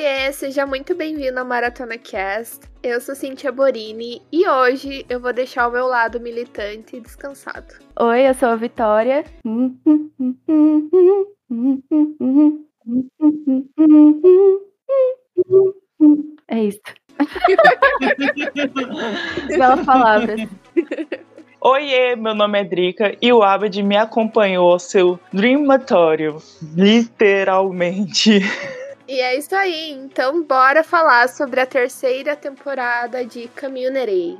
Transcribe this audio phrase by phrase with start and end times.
[0.00, 2.60] Oiê, seja muito bem-vindo ao Maratona Cast.
[2.82, 7.74] Eu sou Cintia Borini e hoje eu vou deixar o meu lado militante descansado.
[8.00, 9.26] Oi, eu sou a Vitória.
[16.48, 16.80] É isso.
[19.48, 20.48] Belas palavras.
[21.60, 26.38] Oiê, meu nome é Drica e o Abed me acompanhou ao seu Dreamatório,
[26.74, 28.40] literalmente.
[29.10, 34.38] E é isso aí, então bora falar sobre a terceira temporada de Community.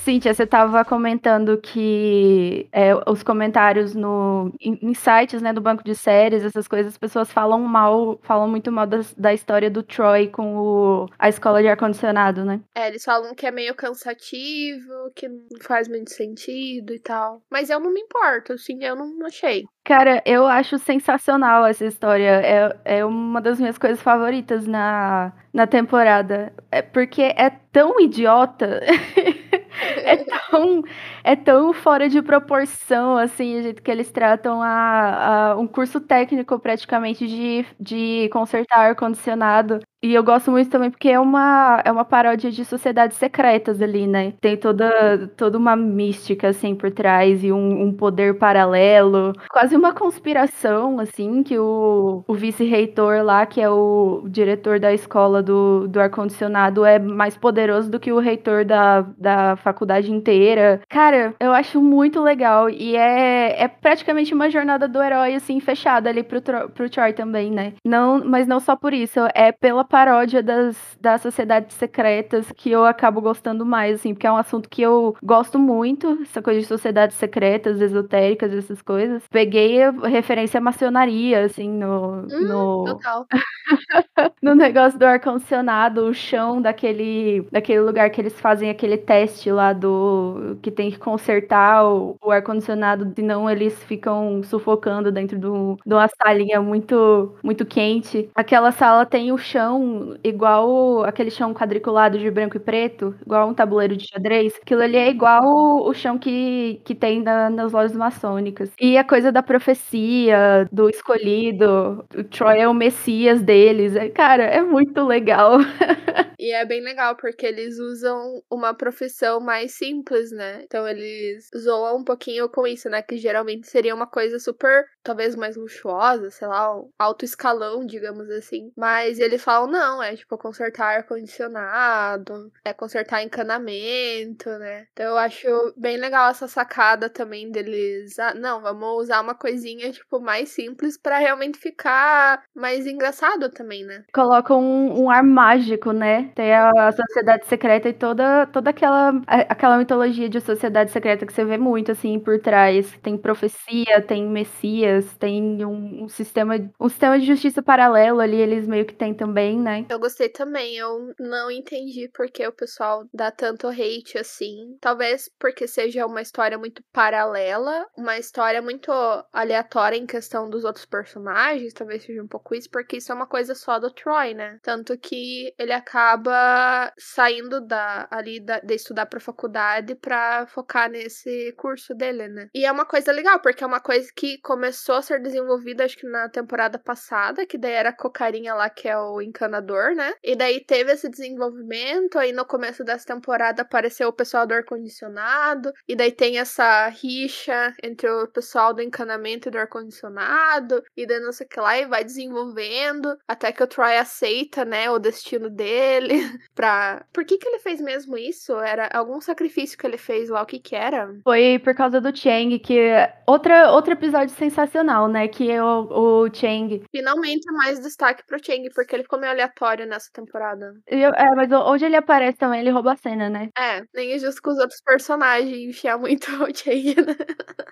[0.03, 5.81] Cíntia, você estava comentando que é, os comentários no, em, em, sites né, do banco
[5.81, 9.81] de séries, essas coisas, as pessoas falam mal, falam muito mal da, da história do
[9.81, 12.59] Troy com o, a escola de ar-condicionado, né?
[12.75, 17.41] É, eles falam que é meio cansativo, que não faz muito sentido e tal.
[17.49, 19.63] Mas eu não me importo, assim, eu não achei.
[19.85, 22.41] Cara, eu acho sensacional essa história.
[22.41, 26.53] É, é uma das minhas coisas favoritas na, na temporada.
[26.71, 28.81] É porque é tão idiota.
[29.83, 30.83] é tão,
[31.23, 35.99] é tão fora de proporção, assim, o jeito que eles tratam a, a um curso
[35.99, 39.79] técnico praticamente de, de consertar ar-condicionado.
[40.03, 44.05] E eu gosto muito também porque é uma, é uma paródia de sociedades secretas ali,
[44.05, 44.33] né?
[44.41, 49.31] Tem toda, toda uma mística, assim, por trás e um, um poder paralelo.
[49.49, 55.41] Quase uma conspiração, assim, que o, o vice-reitor lá, que é o diretor da escola
[55.41, 60.81] do, do ar-condicionado, é mais poderoso do que o reitor da, da faculdade inteira.
[60.89, 62.69] Cara, eu acho muito legal.
[62.69, 67.51] E é, é praticamente uma jornada do herói, assim, fechada ali pro, pro Troy também,
[67.51, 67.73] né?
[67.83, 72.85] Não, mas não só por isso, é pela paródia das, das sociedades secretas que eu
[72.85, 76.65] acabo gostando mais, assim, porque é um assunto que eu gosto muito, essa coisa de
[76.65, 79.23] sociedades secretas, esotéricas, essas coisas.
[79.29, 82.25] Peguei referência à maçonaria, assim, no.
[82.31, 82.83] Hum, no...
[82.85, 83.25] Total.
[84.41, 89.73] no negócio do ar-condicionado, o chão daquele, daquele lugar que eles fazem aquele teste lá
[89.73, 90.57] do.
[90.61, 96.07] que tem que consertar o, o ar-condicionado, senão eles ficam sufocando dentro do, de uma
[96.07, 98.29] salinha muito, muito quente.
[98.33, 103.53] Aquela sala tem o chão igual aquele chão quadriculado de branco e preto, igual um
[103.53, 104.53] tabuleiro de xadrez.
[104.61, 108.71] Aquilo ali é igual o chão que, que tem na, nas lojas maçônicas.
[108.79, 113.95] E a coisa da profecia, do escolhido, o Troy é o messias deles.
[113.95, 115.57] É, cara, é muito legal.
[116.39, 120.61] e é bem legal porque eles usam uma profissão mais simples, né?
[120.63, 123.01] Então eles zoam um pouquinho com isso, né?
[123.01, 128.29] Que geralmente seria uma coisa super, talvez mais luxuosa, sei lá, um alto escalão, digamos
[128.29, 128.71] assim.
[128.77, 134.87] Mas eles falam, não, é tipo consertar ar-condicionado, é consertar encanamento, né?
[134.93, 135.47] Então eu acho
[135.77, 138.17] bem legal essa sacada também deles.
[138.19, 143.83] Ah, não, vamos usar uma coisinha, tipo, mais simples para realmente ficar mais engraçado também,
[143.85, 144.03] né?
[144.13, 146.31] Colocam um, um, ar mágico, né?
[146.35, 151.45] Tem a, sociedade secreta e toda, toda aquela, aquela mitologia de sociedade secreta que você
[151.45, 152.91] vê muito, assim, por trás.
[153.01, 158.67] Tem profecia, tem messias, tem um, um sistema, um sistema de justiça paralelo ali, eles
[158.67, 159.85] meio que têm também, né?
[159.89, 160.75] Eu gostei também.
[160.77, 164.77] Eu não entendi porque o pessoal dá tanto hate assim.
[164.81, 168.91] Talvez porque seja uma história muito paralela, uma história muito
[169.31, 171.73] aleatória em questão dos outros personagens.
[171.73, 174.59] Talvez seja um pouco isso, porque isso é uma coisa só do Troy, né?
[174.61, 181.53] Tanto que ele acaba saindo da ali da, de estudar pra faculdade pra focar nesse
[181.53, 182.49] curso dele, né?
[182.53, 185.97] E é uma coisa legal, porque é uma coisa que começou a ser desenvolvida, acho
[185.97, 190.13] que na temporada passada, que daí era a cocarinha lá, que é o encanador, né?
[190.23, 195.71] E daí teve esse desenvolvimento, aí no começo dessa temporada apareceu o pessoal do ar-condicionado,
[195.87, 201.19] e daí tem essa rixa entre o pessoal do encanamento e do ar-condicionado, e daí
[201.19, 204.99] não sei o que lá, e vai desenvolvendo, até que o Troy aceita, né, o
[204.99, 206.15] destino dele
[206.55, 207.05] pra...
[207.13, 208.53] Por que que ele fez mesmo isso?
[208.59, 211.13] Era algum sacrifício que ele fez lá, que que era?
[211.23, 212.91] Foi por causa do Chang, que...
[213.25, 216.83] Outra, outro episódio sensacional, né, que é o, o Chang...
[216.91, 220.73] Finalmente mais destaque pro Chang, porque ele ficou meio aleatório nessa temporada.
[220.87, 223.49] Eu, é, mas onde ele aparece também, ele rouba a cena, né?
[223.57, 227.15] É, nem é justo com os outros personagens enfiar muito o Chang, né?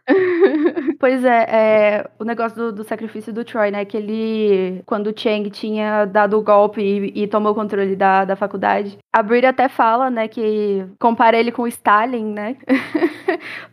[1.02, 3.84] Pois é, é o negócio do, do, sacrifício do Troy, né?
[3.84, 8.24] Que ele, quando o Chang tinha dado o golpe e, e tomou o controle da,
[8.24, 12.56] da faculdade, a Brit até fala, né, que compara ele com o Stalin, né?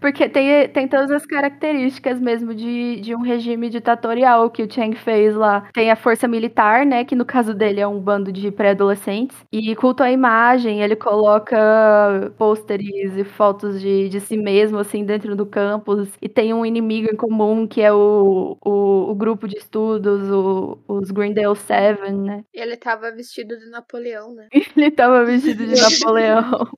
[0.01, 4.97] Porque tem, tem todas as características mesmo de, de um regime ditatorial que o Chang
[4.97, 5.69] fez lá.
[5.73, 9.75] Tem a força militar, né, que no caso dele é um bando de pré-adolescentes, e
[9.77, 15.47] culto à imagem, ele coloca pôsteres e fotos de, de si mesmo, assim, dentro do
[15.47, 20.29] campus, e tem um inimigo em comum que é o, o, o grupo de estudos,
[20.31, 22.45] o, os Greendale Seven, né?
[22.53, 24.49] Ele tava vestido de Napoleão, né?
[24.77, 26.69] ele tava vestido de Napoleão.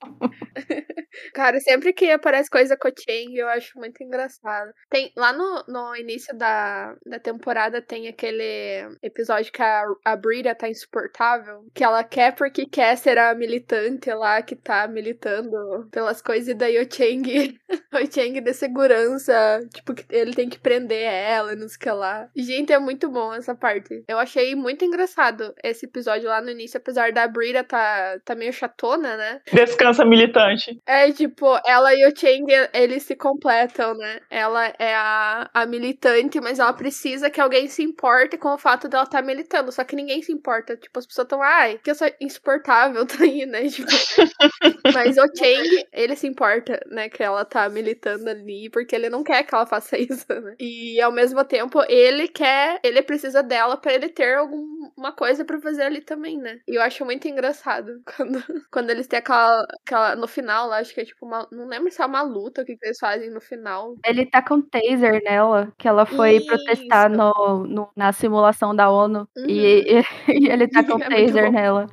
[1.34, 4.72] Cara, sempre que aparece coisa Chang, eu acho muito engraçado.
[4.88, 10.54] Tem, lá no, no início da, da temporada tem aquele episódio que a, a Brita
[10.54, 16.22] tá insuportável, que ela quer porque quer ser a militante lá que tá militando pelas
[16.22, 17.58] coisas, e daí o Chang,
[17.92, 21.90] o Chang de segurança, tipo, ele tem que prender ela e não sei o que
[21.90, 22.28] lá.
[22.36, 24.04] Gente, é muito bom essa parte.
[24.08, 28.52] Eu achei muito engraçado esse episódio lá no início, apesar da Brita tá, tá meio
[28.52, 29.40] chatona, né?
[29.52, 30.80] Descansa militante.
[30.86, 34.20] É, tipo, ela e o Chang, eles se completam, né?
[34.30, 38.88] Ela é a, a militante, mas ela precisa que alguém se importe com o fato
[38.88, 39.72] dela estar tá militando.
[39.72, 40.76] Só que ninguém se importa.
[40.76, 43.68] Tipo, as pessoas estão, ai, que eu sou insuportável tá aí, né?
[43.68, 43.90] Tipo,
[44.94, 47.08] mas o Chang, ele se importa, né?
[47.08, 50.54] Que ela tá militando ali, porque ele não quer que ela faça isso, né?
[50.58, 55.60] E ao mesmo tempo, ele quer, ele precisa dela para ele ter alguma coisa para
[55.60, 56.60] fazer ali também, né?
[56.66, 60.16] E eu acho muito engraçado quando, quando eles têm aquela, aquela.
[60.16, 61.48] No final lá, acho que é tipo uma.
[61.50, 63.94] Não lembro se é uma luta o que, que eles fazem no final.
[64.04, 66.46] Ele tá com taser nela, que ela foi Isso.
[66.46, 69.28] protestar no, no, na simulação da ONU.
[69.36, 69.46] Uhum.
[69.48, 71.86] E, e, e, ele tá com é taser nela.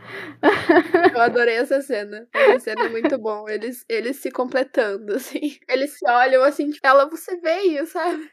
[1.14, 2.28] Eu adorei essa cena.
[2.34, 3.48] Essa cena é muito bom.
[3.48, 5.58] Eles, eles se completando, assim.
[5.68, 8.30] Eles se olham assim, tipo, ela, você veio, sabe?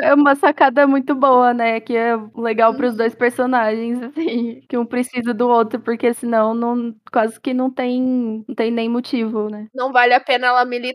[0.00, 1.80] É uma sacada muito boa, né?
[1.80, 2.76] Que é legal uhum.
[2.76, 4.60] pros dois personagens, assim.
[4.68, 8.88] Que um precisa do outro, porque senão não, quase que não tem, não tem nem
[8.88, 9.68] motivo, né?
[9.74, 10.93] Não vale a pena ela militar,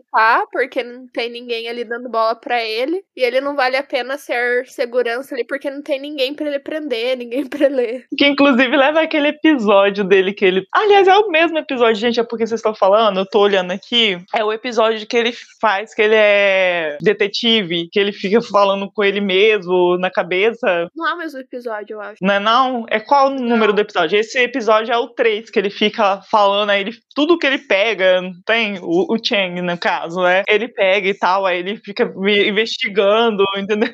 [0.50, 3.02] porque não tem ninguém ali dando bola para ele.
[3.16, 6.58] E ele não vale a pena ser segurança ali, porque não tem ninguém para ele
[6.58, 8.06] prender, ninguém pra ler.
[8.16, 10.66] Que inclusive leva aquele episódio dele que ele.
[10.72, 14.18] Aliás, é o mesmo episódio, gente, é porque vocês estão falando, eu tô olhando aqui.
[14.34, 19.04] É o episódio que ele faz, que ele é detetive, que ele fica falando com
[19.04, 20.88] ele mesmo na cabeça.
[20.94, 22.16] Não é o mesmo episódio, eu acho.
[22.22, 22.86] Não é não?
[22.88, 23.74] É qual o número não.
[23.74, 24.18] do episódio?
[24.18, 28.20] Esse episódio é o 3, que ele fica falando, aí ele, tudo que ele pega,
[28.46, 30.42] tem o, o Chang, no caso, né?
[30.48, 33.90] Ele pega e tal, aí ele fica investigando, entendeu?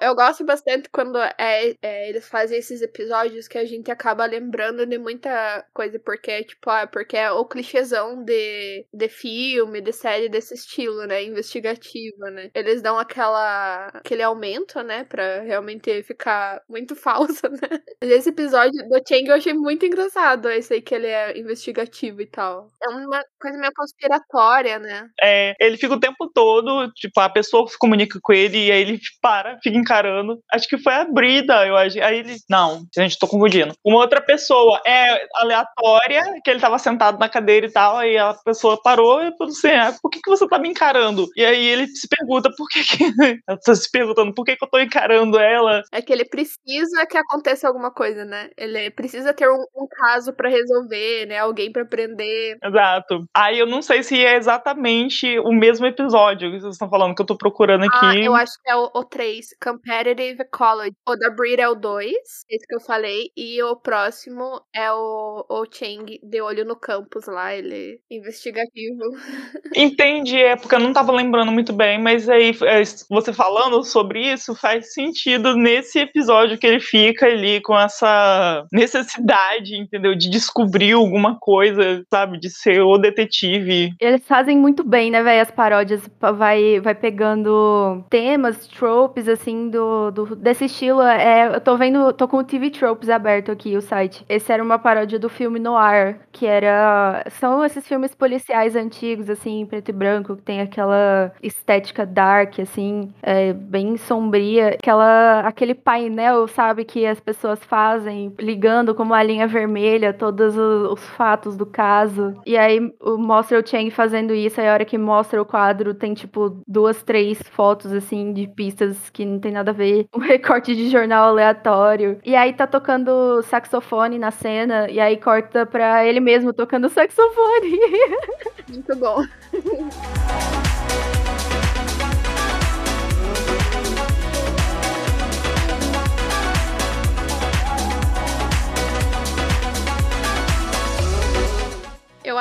[0.00, 4.84] Eu gosto bastante quando é, é, eles fazem esses episódios que a gente acaba lembrando
[4.84, 10.28] de muita coisa, porque, tipo, ah, porque é o clichêzão de, de filme, de série
[10.28, 11.22] desse estilo, né?
[11.24, 12.50] Investigativa, né?
[12.54, 15.04] Eles dão aquela, aquele aumento, né?
[15.04, 17.80] Pra realmente ficar muito falso, né?
[18.02, 22.26] Esse episódio do Chang eu achei muito engraçado, esse aí que ele é investigativo e
[22.26, 22.68] tal.
[22.82, 25.08] É uma coisa meio conspiratória, né?
[25.22, 28.80] É, ele fica o tempo todo, tipo, a pessoa se comunica com ele e aí
[28.80, 30.40] ele para, fica encarando.
[30.52, 32.02] Acho que foi a Brida, eu acho.
[32.02, 33.74] Aí ele, não, gente, tô confundindo.
[33.84, 38.34] Uma outra pessoa é aleatória, que ele tava sentado na cadeira e tal, aí a
[38.34, 41.28] pessoa parou e falou assim, ah, por que, que você tá me encarando?
[41.36, 43.02] E aí ele se pergunta por que que...
[43.48, 45.82] Ela tá se perguntando por que que eu tô encarando ela.
[45.92, 48.50] É que ele precisa que aconteça alguma coisa, né?
[48.56, 51.38] Ele precisa ter um, um caso para resolver, né?
[51.38, 52.56] Alguém para prender.
[52.62, 53.24] Exato.
[53.34, 55.11] Aí eu não sei se é exatamente
[55.44, 57.98] o mesmo episódio que vocês estão falando, que eu tô procurando aqui.
[58.02, 60.96] Ah, eu acho que é o, o 3, Competitive College.
[61.08, 62.12] O da Breed é o 2,
[62.48, 63.30] esse que eu falei.
[63.36, 69.02] E o próximo é o, o Chang, de olho no campus lá, ele é investigativo.
[69.74, 74.32] Entendi, é porque eu não tava lembrando muito bem, mas aí é, você falando sobre
[74.32, 80.14] isso faz sentido nesse episódio que ele fica ali com essa necessidade, entendeu?
[80.14, 82.38] De descobrir alguma coisa, sabe?
[82.38, 83.94] De ser o detetive.
[84.00, 85.42] Eles fazem muito bem, né, velho?
[85.42, 91.02] As paródias vai, vai pegando temas, tropes, assim, do, do, desse estilo.
[91.02, 94.24] É, eu tô vendo, tô com o TV Tropes aberto aqui, o site.
[94.28, 97.24] Esse era uma paródia do filme Noir, que era.
[97.30, 103.12] São esses filmes policiais antigos, assim, preto e branco, que tem aquela estética dark, assim,
[103.22, 104.76] é, bem sombria.
[104.78, 110.92] Aquela, aquele painel, sabe, que as pessoas fazem, ligando como a linha vermelha todos os,
[110.92, 112.34] os fatos do caso.
[112.46, 112.80] E aí
[113.18, 117.02] mostra o Chang fazendo isso, aí a hora que mostra o quadro tem, tipo, duas,
[117.02, 120.06] três fotos, assim, de pistas que não tem nada a ver.
[120.14, 122.20] Um recorte de jornal aleatório.
[122.22, 127.80] E aí tá tocando saxofone na cena, e aí corta pra ele mesmo tocando saxofone.
[128.68, 129.24] Muito bom.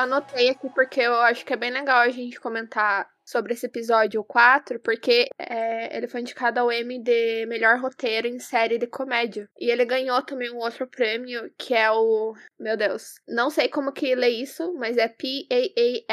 [0.01, 4.21] anotei aqui porque eu acho que é bem legal a gente comentar sobre esse episódio
[4.23, 9.47] 4, porque é, ele foi indicado ao Emmy de melhor roteiro em série de comédia.
[9.57, 12.33] E ele ganhou também um outro prêmio, que é o.
[12.59, 16.11] Meu Deus, não sei como que lê isso, mas é P-A-A-F-T-J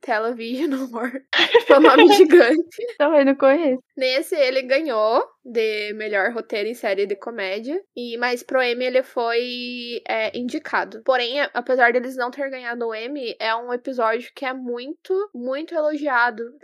[0.00, 1.24] Television Award.
[1.66, 2.58] Foi um nome gigante.
[2.98, 3.80] Também não conheço.
[3.96, 7.80] Nesse ele ganhou de melhor roteiro em série de comédia.
[7.96, 11.02] E mas pro Emmy ele foi é, indicado.
[11.04, 15.74] Porém, apesar deles não ter ganhado o Emmy, é um episódio que é muito, muito
[15.74, 16.07] elogiado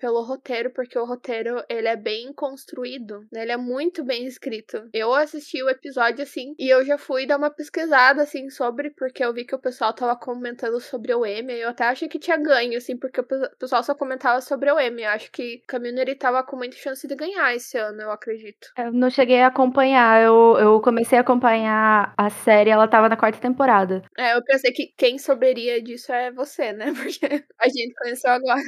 [0.01, 3.43] pelo roteiro, porque o roteiro ele é bem construído, né?
[3.43, 4.89] ele é muito bem escrito.
[4.93, 9.25] Eu assisti o episódio assim e eu já fui dar uma pesquisada assim sobre, porque
[9.25, 11.55] eu vi que o pessoal tava comentando sobre o Emmy.
[11.55, 13.27] Eu até achei que tinha ganho, assim, porque o
[13.59, 15.03] pessoal só comentava sobre o Emmy.
[15.03, 18.69] Eu acho que Community tava com muita chance de ganhar esse ano, eu acredito.
[18.77, 20.23] Eu não cheguei a acompanhar.
[20.23, 24.03] Eu, eu comecei a acompanhar a série, ela tava na quarta temporada.
[24.17, 26.87] É, eu pensei que quem souberia disso é você, né?
[26.95, 28.63] Porque a gente conheceu agora.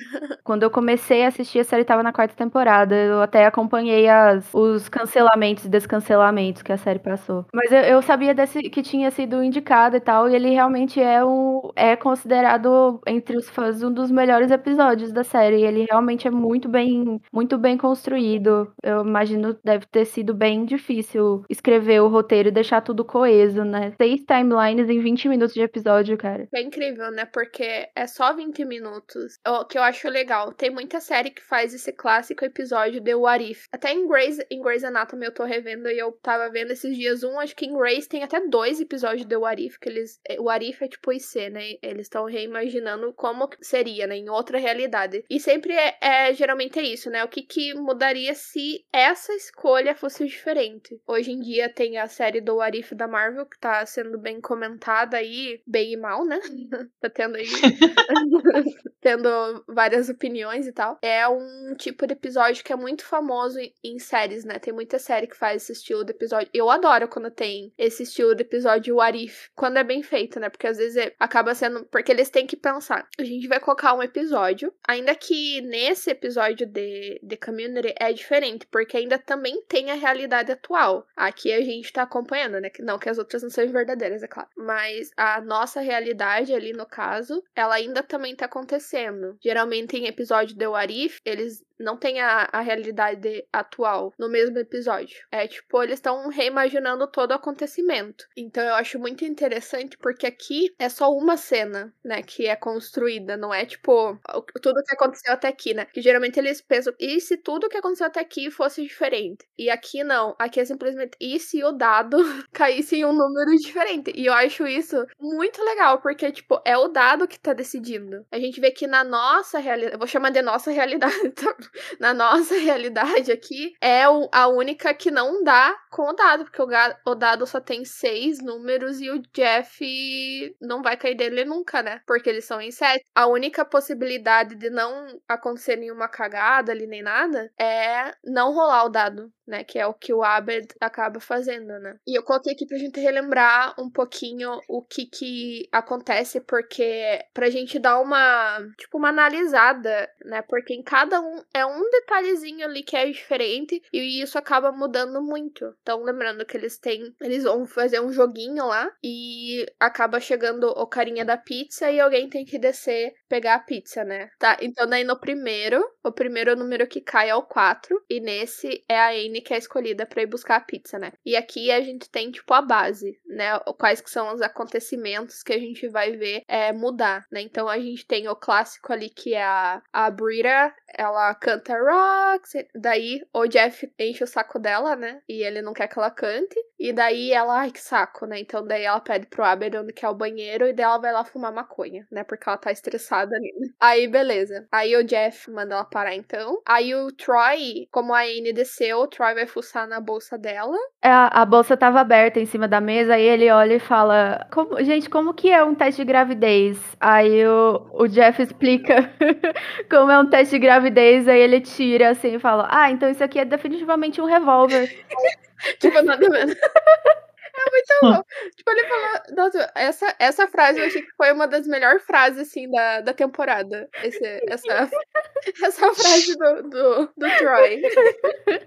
[0.45, 2.95] Quando eu comecei a assistir, a série tava na quarta temporada.
[2.95, 7.47] Eu até acompanhei as, os cancelamentos e descancelamentos que a série passou.
[7.53, 11.25] Mas eu, eu sabia desse, que tinha sido indicado e tal, e ele realmente é,
[11.25, 15.63] um, é considerado entre os fãs um dos melhores episódios da série.
[15.63, 18.73] Ele realmente é muito bem, muito bem construído.
[18.83, 23.93] Eu imagino deve ter sido bem difícil escrever o roteiro e deixar tudo coeso, né?
[23.97, 26.49] Seis timelines em 20 minutos de episódio, cara.
[26.55, 27.25] É incrível, né?
[27.25, 29.39] Porque é só 20 minutos.
[29.47, 30.46] O que eu acho legal.
[30.53, 33.67] Tem muita série que faz esse clássico episódio de What If.
[33.73, 37.23] Até em Grey's, em Grey's Anatomy eu tô revendo e eu tava vendo esses dias
[37.23, 37.39] um.
[37.39, 39.79] Acho que em Grey's tem até dois episódios de What If.
[39.79, 41.63] Que eles, o What If é tipo IC, né?
[41.83, 44.17] Eles estão reimaginando como seria, né?
[44.17, 45.25] Em outra realidade.
[45.29, 47.25] E sempre é, é geralmente é isso, né?
[47.25, 51.01] O que, que mudaria se essa escolha fosse diferente.
[51.07, 55.17] Hoje em dia tem a série do Arif da Marvel, que tá sendo bem comentada
[55.17, 56.39] aí, bem e mal, né?
[57.01, 57.47] tá tendo aí.
[59.01, 60.36] tendo várias opiniões
[60.67, 60.99] e tal.
[61.03, 64.59] É um tipo de episódio que é muito famoso em séries, né?
[64.59, 66.49] Tem muita série que faz esse estilo de episódio.
[66.53, 70.49] Eu adoro quando tem esse estilo de episódio Arif, quando é bem feito, né?
[70.49, 71.85] Porque às vezes é, acaba sendo.
[71.87, 73.07] Porque eles têm que pensar.
[73.19, 78.67] A gente vai colocar um episódio, ainda que nesse episódio de, de Community é diferente,
[78.67, 81.07] porque ainda também tem a realidade atual.
[81.17, 82.71] Aqui a gente tá acompanhando, né?
[82.81, 84.49] Não que as outras não sejam verdadeiras, é claro.
[84.57, 89.37] Mas a nossa realidade ali, no caso, ela ainda também tá acontecendo.
[89.41, 95.17] Geralmente em episódio de Warif, eles não tem a, a realidade atual no mesmo episódio.
[95.31, 98.27] É tipo, eles estão reimaginando todo o acontecimento.
[98.37, 103.37] Então eu acho muito interessante porque aqui é só uma cena, né, que é construída,
[103.37, 104.19] não é tipo
[104.63, 105.87] tudo que aconteceu até aqui, né?
[105.87, 109.47] Que geralmente eles pensam, e se tudo que aconteceu até aqui fosse diferente?
[109.59, 112.17] E aqui não, aqui é simplesmente e se o dado
[112.53, 114.13] caísse em um número diferente?
[114.15, 118.25] E eu acho isso muito legal, porque tipo, é o dado que tá decidindo.
[118.31, 121.15] A gente vê que na nossa realidade, eu vou chamar de nossa realidade,
[122.01, 126.63] na nossa realidade aqui, é a única que não dá com o dado, porque
[127.07, 132.01] o dado só tem seis números e o Jeff não vai cair dele nunca, né?
[132.07, 133.05] Porque eles são em sete.
[133.15, 138.89] A única possibilidade de não acontecer nenhuma cagada ali nem nada é não rolar o
[138.89, 139.65] dado né?
[139.65, 141.97] Que é o que o Abed acaba fazendo, né?
[142.07, 147.51] E eu coloquei aqui pra gente relembrar um pouquinho o que que acontece, porque pra
[147.51, 150.43] gente dar uma, tipo, uma analisada, né?
[150.43, 155.23] Porque em cada um é um detalhezinho ali que é diferente e isso acaba mudando
[155.23, 155.75] muito.
[155.83, 160.87] Então, lembrando que eles têm, eles vão fazer um joguinho lá e acaba chegando o
[160.87, 164.31] carinha da pizza e alguém tem que descer pegar a pizza, né?
[164.39, 168.85] Tá, então daí no primeiro, o primeiro número que cai é o 4 e nesse
[168.89, 171.13] é a Anne que é escolhida para ir buscar a pizza, né?
[171.25, 173.59] E aqui a gente tem, tipo, a base, né?
[173.79, 177.41] Quais que são os acontecimentos que a gente vai ver é, mudar, né?
[177.41, 182.53] Então a gente tem o clássico ali que é a, a Brita, ela canta Rocks,
[182.75, 185.21] daí o Jeff enche o saco dela, né?
[185.29, 186.57] E ele não quer que ela cante.
[186.79, 188.39] E daí ela, ai que saco, né?
[188.39, 191.13] Então daí ela pede pro Aber onde que é o banheiro e daí ela vai
[191.13, 192.23] lá fumar maconha, né?
[192.23, 193.53] Porque ela tá estressada ali.
[193.59, 193.69] Né?
[193.81, 194.67] Aí beleza.
[194.71, 196.61] Aí o Jeff manda ela parar então.
[196.67, 200.77] Aí o Troy, como a Anne desceu, o Troy vai fuçar na bolsa dela.
[201.03, 204.83] É, a bolsa tava aberta em cima da mesa e ele olha e fala: como,
[204.83, 206.79] Gente, como que é um teste de gravidez?
[207.01, 209.11] Aí o, o Jeff explica
[209.91, 213.25] como é um teste de gravidez, aí ele tira assim e fala: Ah, então isso
[213.25, 214.89] aqui é definitivamente um revólver.
[215.79, 216.57] tipo, nada menos.
[217.57, 218.23] É muito bom.
[218.57, 219.21] tipo, ele falou.
[219.37, 223.13] Nossa, essa, essa frase eu achei que foi uma das melhores frases, assim, da, da
[223.13, 223.89] temporada.
[224.03, 224.91] Esse, essa,
[225.63, 227.83] essa frase do, do, do Troy.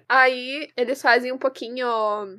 [0.08, 1.88] Aí eles fazem um pouquinho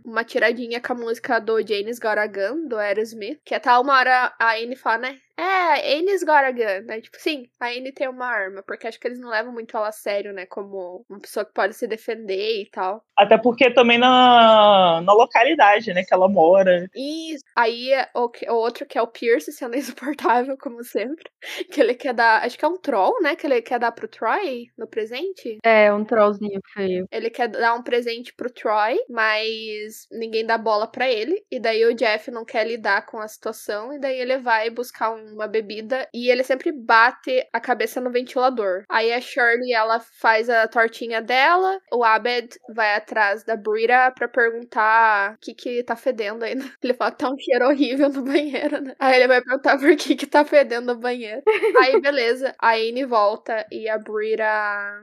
[0.05, 3.41] uma tiradinha com a música do James Goragan, do Aerosmith.
[3.45, 5.19] Que até uma hora a Anne fala, né?
[5.41, 7.01] É, a gun, né?
[7.01, 9.89] Tipo, sim, a Annie tem uma arma, porque acho que eles não levam muito ela
[9.89, 10.45] a sério, né?
[10.45, 13.03] Como uma pessoa que pode se defender e tal.
[13.17, 16.89] Até porque também na, na localidade, né, que ela mora.
[16.95, 17.43] Isso.
[17.57, 21.31] Aí o, o outro que é o Pierce sendo insuportável, como sempre.
[21.73, 22.45] Que ele quer dar.
[22.45, 23.35] Acho que é um troll, né?
[23.35, 25.59] Que ele quer dar pro Troy no presente.
[25.65, 27.07] É, um trollzinho feio.
[27.11, 31.43] Ele quer dar um presente pro Troy, mas ninguém dá bola para ele.
[31.51, 33.93] E daí o Jeff não quer lidar com a situação.
[33.93, 36.09] E daí ele vai buscar uma bebida.
[36.13, 38.85] E ele sempre bate a cabeça no ventilador.
[38.89, 41.81] Aí a Shirley, ela faz a tortinha dela.
[41.93, 46.53] O Abed vai atrás da Brita pra perguntar o que que tá fedendo aí.
[46.83, 48.95] Ele fala que tá um cheiro horrível no banheiro, né?
[48.99, 51.43] Aí ele vai perguntar por que que tá fedendo no banheiro.
[51.79, 52.55] aí, beleza.
[52.59, 54.45] A Anne volta e a Brita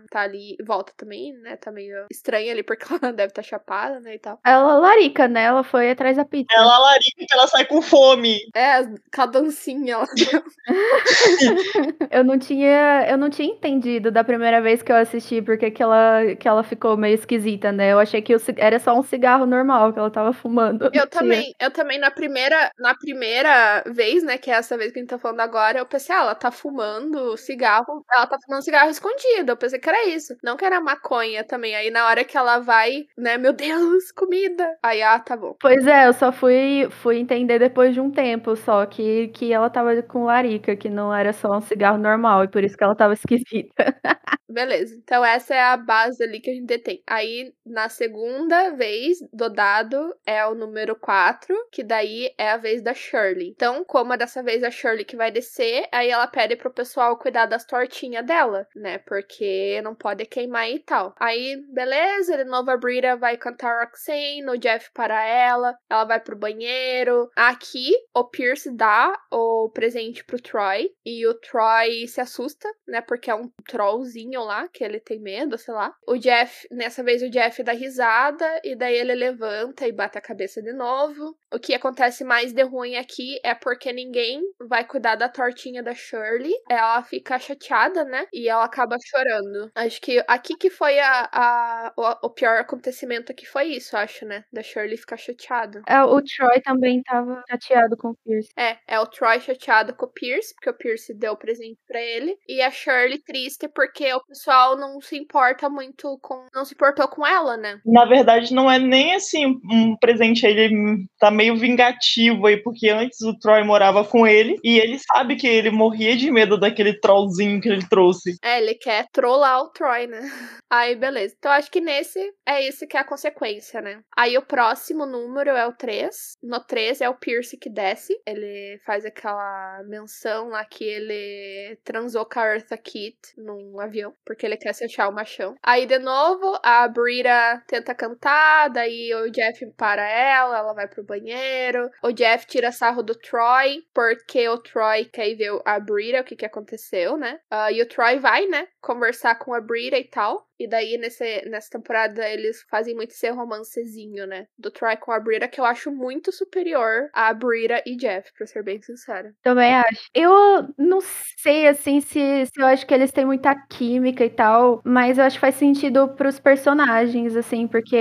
[0.09, 0.57] tá ali.
[0.65, 1.55] Volta também, né?
[1.57, 4.15] Tá meio estranha ali porque ela deve estar tá chapada, né?
[4.15, 4.39] E tal.
[4.45, 5.43] Ela larica, né?
[5.43, 6.53] Ela foi atrás da pizza.
[6.53, 8.39] Ela larica que ela sai com fome.
[8.55, 10.07] É, com a dancinha ela
[12.11, 13.05] eu não tinha.
[13.09, 16.63] Eu não tinha entendido da primeira vez que eu assisti porque que ela, que ela
[16.63, 17.93] ficou meio esquisita, né?
[17.93, 20.89] Eu achei que era só um cigarro normal que ela tava fumando.
[20.93, 24.99] Eu também, eu também na primeira, na primeira vez, né, que é essa vez que
[24.99, 28.63] a gente tá falando agora, eu pensei, ah, ela tá fumando cigarro, ela tá fumando
[28.63, 29.51] cigarro escondido.
[29.51, 31.75] Eu pensei que era isso, não que era maconha também.
[31.75, 34.77] Aí na hora que ela vai, né, meu Deus, comida.
[34.83, 35.55] Aí, ah, tá bom.
[35.59, 39.69] Pois é, eu só fui, fui entender depois de um tempo só que, que ela
[39.69, 42.95] tava com larica, que não era só um cigarro normal, e por isso que ela
[42.95, 43.75] tava esquisita.
[44.49, 47.03] Beleza, então essa é a base ali que a gente tem.
[47.05, 52.81] Aí, na segunda vez do dado, é o número 4, que daí é a vez
[52.81, 53.49] da Shirley.
[53.49, 57.17] Então, como é dessa vez a Shirley que vai descer, aí ela pede pro pessoal
[57.17, 58.99] cuidar das tortinhas dela, né?
[58.99, 61.13] Porque não pode queimar e tal.
[61.19, 66.21] Aí, beleza, de novo a Brita vai cantar Roxane, o Jeff para ela, ela vai
[66.21, 67.29] pro banheiro.
[67.35, 69.86] Aqui, o Pierce dá o presente
[70.25, 73.01] pro Troy, e o Troy se assusta, né?
[73.01, 75.93] Porque é um trollzinho lá, que ele tem medo, sei lá.
[76.07, 80.21] O Jeff, nessa vez o Jeff dá risada e daí ele levanta e bate a
[80.21, 81.37] cabeça de novo.
[81.53, 85.93] O que acontece mais de ruim aqui é porque ninguém vai cuidar da tortinha da
[85.93, 86.53] Shirley.
[86.69, 88.27] Ela fica chateada, né?
[88.33, 89.71] E ela acaba chorando.
[89.75, 94.25] Acho que aqui que foi a, a o, o, pior acontecimento aqui foi isso, acho,
[94.25, 94.43] né?
[94.51, 95.81] Da Shirley ficar chateada.
[95.87, 98.49] É, o Troy também tava chateado com o Pierce.
[98.57, 102.01] É, é o Troy chateado com o Pierce, porque o Pierce deu o presente para
[102.01, 102.35] ele.
[102.47, 106.47] E a Shirley triste porque o pessoal não se importa muito com.
[106.53, 107.79] Não se importou com ela, né?
[107.85, 113.21] Na verdade, não é nem assim um presente, ele tá meio vingativo aí, porque antes
[113.21, 117.61] o Troy morava com ele e ele sabe que ele morria de medo daquele trollzinho
[117.61, 118.37] que ele trouxe.
[118.43, 120.19] É, ele quer trollar o Troy, né?
[120.69, 121.33] Aí, beleza.
[121.37, 124.01] Então, acho que nesse é isso que é a consequência, né?
[124.17, 126.15] Aí, o próximo número é o 3.
[126.43, 128.13] No 3 é o Pierce que desce.
[128.25, 134.45] Ele faz aquela menção lá que ele transou com a Eartha Kitt num avião, porque
[134.45, 135.55] ele quer se achar o machão.
[135.61, 141.03] Aí, de novo, a Brita tenta cantar, daí o Jeff para ela, ela vai pro
[141.03, 141.89] banheiro.
[142.03, 146.35] O Jeff tira sarro do Troy, porque o Troy quer ver a Brita, o que
[146.35, 147.39] que aconteceu, né?
[147.51, 150.46] Uh, e o Troy vai, né, conversar com a Brita e tal.
[150.59, 154.47] E daí, nesse, nessa temporada, eles fazem muito esse romancezinho, né?
[154.57, 158.47] Do Troy com a Brita, que eu acho muito superior a Brita e Jeff, pra
[158.47, 159.33] ser bem sincera.
[159.43, 160.09] Também acho.
[160.13, 160.99] Eu não
[161.37, 165.23] sei, assim, se, se eu acho que eles têm muita química e tal, mas eu
[165.25, 167.97] acho que faz sentido pros personagens, assim, porque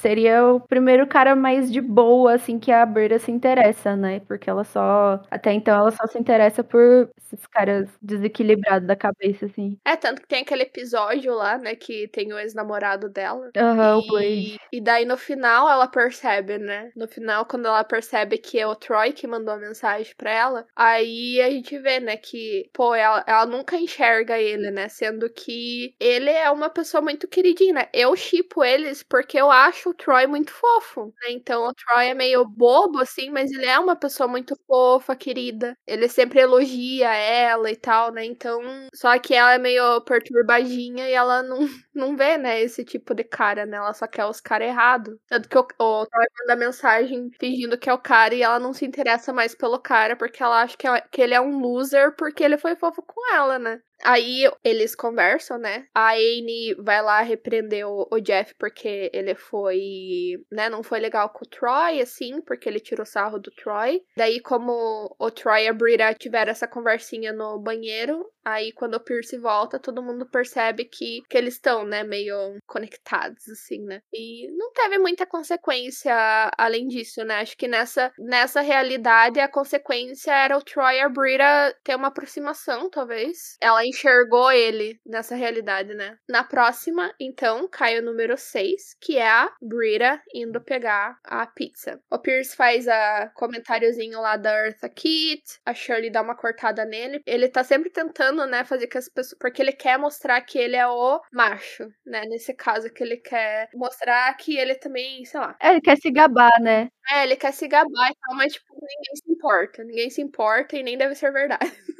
[0.00, 4.20] seria o primeiro cara mais de boa, assim, que a Brita se interessa, né?
[4.20, 5.22] Porque ela só.
[5.30, 9.78] Até então, ela só se interessa por esses caras desequilibrados da cabeça, assim.
[9.84, 11.74] É, tanto que tem aquele episódio lá, né?
[11.76, 13.52] Que tem o ex-namorado dela.
[13.56, 14.58] Aham, uhum, o Blade.
[14.72, 16.92] E daí no final ela percebe, né?
[16.96, 20.66] No final, quando ela percebe que é o Troy que mandou a mensagem pra ela,
[20.76, 24.88] aí a gente vê, né, que, pô, ela, ela nunca enxerga ele, né?
[24.88, 27.88] Sendo que ele é uma pessoa muito queridinha, né?
[27.92, 31.30] Eu chipo eles porque eu acho o Troy muito fofo, né?
[31.32, 35.76] Então o Troy é meio bobo, assim, mas ele é uma pessoa muito fofa, querida.
[35.86, 38.24] Ele sempre elogia ela e tal, né?
[38.24, 38.60] Então,
[38.94, 43.24] só que ela é meio perturbadinha e ela não, não vê, né, esse tipo de
[43.24, 43.76] cara, né?
[43.76, 45.16] Ela só quer os caras errados.
[45.28, 48.72] Tanto que o, o Troy manda mensagem fingindo que é o cara e ela não
[48.72, 52.14] se interessa mais pelo cara porque ela acha que, é, que ele é um loser
[52.16, 53.80] porque ele foi fofo com ela, né?
[54.02, 55.86] Aí eles conversam, né?
[55.94, 61.30] A Anne vai lá repreender o, o, Jeff porque ele foi, né, não foi legal
[61.30, 64.02] com o Troy, assim, porque ele tirou sarro do Troy.
[64.16, 69.00] Daí, como o Troy e a Brita tiveram essa conversinha no banheiro, aí quando o
[69.00, 74.02] Pierce volta, todo mundo percebe que, que eles estão, né, meio conectados, assim, né?
[74.12, 76.14] E não teve muita consequência
[76.56, 77.40] além disso, né?
[77.40, 82.08] Acho que nessa, nessa realidade a consequência era o Troy e a Brita ter uma
[82.08, 83.56] aproximação, talvez.
[83.60, 86.16] Ela enxergou ele nessa realidade, né?
[86.28, 92.00] Na próxima, então, cai o número 6, que é a Brita indo pegar a pizza.
[92.10, 97.20] O Pierce faz a comentáriozinho lá da Eartha Kitt, a Shirley dá uma cortada nele.
[97.26, 99.38] Ele tá sempre tentando, né, fazer que as pessoas.
[99.38, 102.22] Porque ele quer mostrar que ele é o macho, né?
[102.26, 105.56] Nesse caso, que ele quer mostrar que ele também, sei lá.
[105.60, 106.88] É, ele quer se gabar, né?
[107.12, 109.84] É, ele quer se gabar e tal, mas, tipo, ninguém se importa.
[109.84, 111.60] Ninguém se importa e nem deve ser verdade.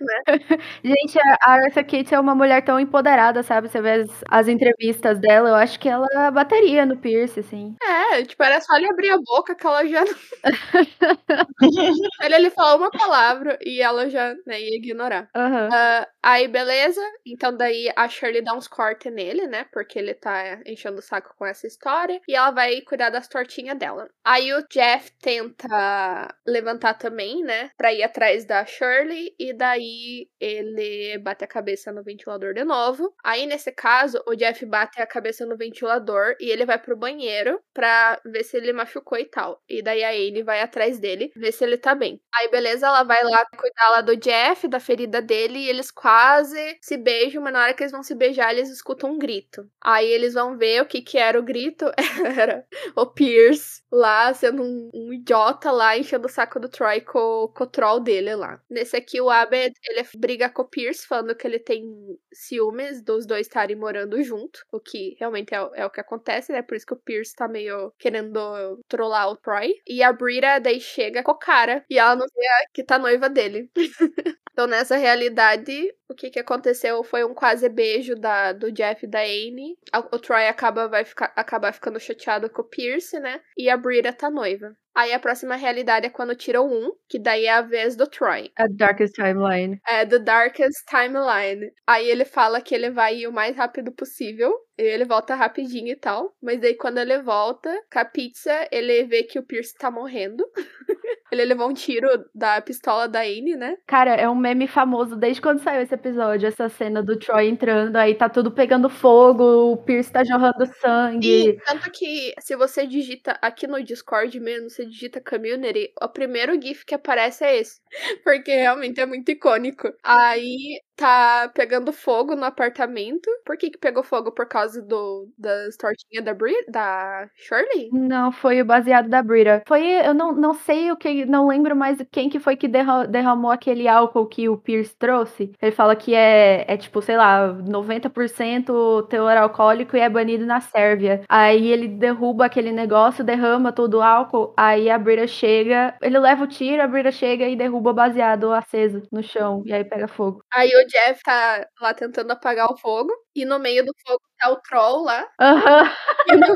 [0.00, 0.22] né?
[0.84, 3.68] Gente, a Arthur Kate é uma mulher tão empoderada, sabe?
[3.68, 7.76] Você vê as, as, entrevistas dela, eu acho que ela bateria no Pierce, assim.
[7.82, 10.04] É, tipo, era só ele abrir a boca que ela já.
[12.22, 15.28] ele, ele falou uma palavra e ela já né, ia ignorar.
[15.36, 15.68] Uhum.
[15.68, 17.00] Uh, aí, beleza.
[17.26, 19.66] Então, daí a Shirley dá uns cortes nele, né?
[19.72, 22.20] Porque ele tá enchendo o saco com essa história.
[22.28, 24.08] E ela vai cuidar das tortinhas dela.
[24.24, 27.70] Aí o Jeff tenta levantar também, né?
[27.76, 29.34] Pra ir atrás da Shirley.
[29.38, 33.14] E daí ele bate a cabeça no ventilador de novo.
[33.22, 37.60] Aí, nesse caso, o Jeff bate a cabeça no ventilador e ele vai pro banheiro
[37.74, 39.62] pra ver se ele machucou e tal.
[39.68, 42.20] E daí a Anne vai atrás dele, ver se ele tá bem.
[42.34, 46.78] Aí, beleza, ela vai lá cuidar lá do Jeff, da ferida dele, e eles quase
[46.80, 49.68] se beijam, mas na hora que eles vão se beijar, eles escutam um grito.
[49.82, 51.84] Aí eles vão ver o que que era o grito.
[52.40, 52.64] era
[52.96, 57.66] o Pierce lá sendo um, um, idiota lá, enchendo o saco do Troy com, o
[57.66, 58.60] troll dele lá.
[58.70, 61.84] Nesse aqui, o Abed, ele briga com o Pierce, falando que ele tem
[62.32, 66.62] ciúmes dos dois estarem morando junto, o que realmente é, é, o que acontece, né?
[66.62, 69.74] Por isso que o Pierce tá meio querendo trollar o Troy.
[69.86, 73.28] E a Brita daí chega com o cara, e ela não vê que tá noiva
[73.28, 73.70] dele.
[74.60, 79.08] então, nessa realidade, o que, que aconteceu foi um quase beijo da, do Jeff e
[79.08, 79.78] da Anne.
[80.12, 83.40] O Troy acaba, vai ficar, acabar ficando chateado com o Pierce, né?
[83.56, 84.76] E a Brita tá noiva.
[84.94, 88.50] Aí a próxima realidade é quando tiram um, que daí é a vez do Troy.
[88.54, 89.80] A Darkest Timeline.
[89.88, 91.72] É, The Darkest Timeline.
[91.86, 94.52] Aí ele fala que ele vai ir o mais rápido possível.
[94.76, 96.34] E ele volta rapidinho e tal.
[96.42, 100.44] Mas daí quando ele volta com a pizza, ele vê que o Pierce tá morrendo.
[101.30, 103.76] ele levou um tiro da pistola da Anne, né?
[103.86, 106.48] Cara, é um meme famoso desde quando saiu esse episódio.
[106.48, 111.48] Essa cena do Troy entrando, aí tá tudo pegando fogo, o Pierce tá jorrando sangue.
[111.48, 116.60] E tanto que se você digita aqui no Discord mesmo, você digita community, o primeiro
[116.60, 117.80] GIF que aparece é esse.
[118.24, 119.92] Porque realmente é muito icônico.
[120.02, 123.28] Aí tá pegando fogo no apartamento.
[123.44, 124.30] Por que que pegou fogo?
[124.30, 127.88] Por causa do das tortinhas da Bri da Shirley?
[127.90, 129.62] Não, foi o baseado da Brita.
[129.66, 133.50] Foi, eu não, não sei o que, não lembro mais quem que foi que derramou
[133.50, 135.52] aquele álcool que o Pierce trouxe.
[135.60, 140.60] Ele fala que é, é tipo, sei lá, 90% teor alcoólico e é banido na
[140.60, 141.22] Sérvia.
[141.28, 146.44] Aí ele derruba aquele negócio, derrama todo o álcool, aí a Brita chega, ele leva
[146.44, 150.06] o tiro, a Brita chega e derruba o baseado aceso no chão, e aí pega
[150.06, 150.42] fogo.
[150.52, 153.12] Aí o Jeff tá lá tentando apagar o fogo.
[153.34, 155.26] E no meio do fogo tá o Troll lá.
[155.40, 156.54] Uhum.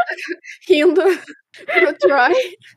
[0.68, 1.03] Rindo,
[1.66, 2.33] pro Troy.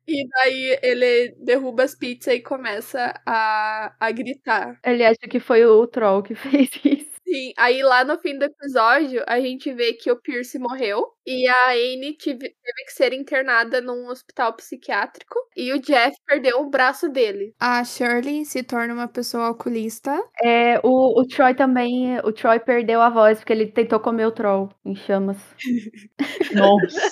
[0.07, 4.79] E daí ele derruba as pizzas e começa a, a gritar.
[4.83, 7.06] Ele acha que foi o Troll que fez isso.
[7.27, 11.45] Sim, aí lá no fim do episódio, a gente vê que o Pierce morreu e
[11.45, 16.69] a Anne tive, teve que ser internada num hospital psiquiátrico e o Jeff perdeu o
[16.69, 17.53] braço dele.
[17.59, 20.17] A Shirley se torna uma pessoa alcoolista.
[20.41, 24.31] É, o, o Troy também, o Troy perdeu a voz porque ele tentou comer o
[24.31, 25.37] troll em chamas.
[26.55, 27.11] Nossa.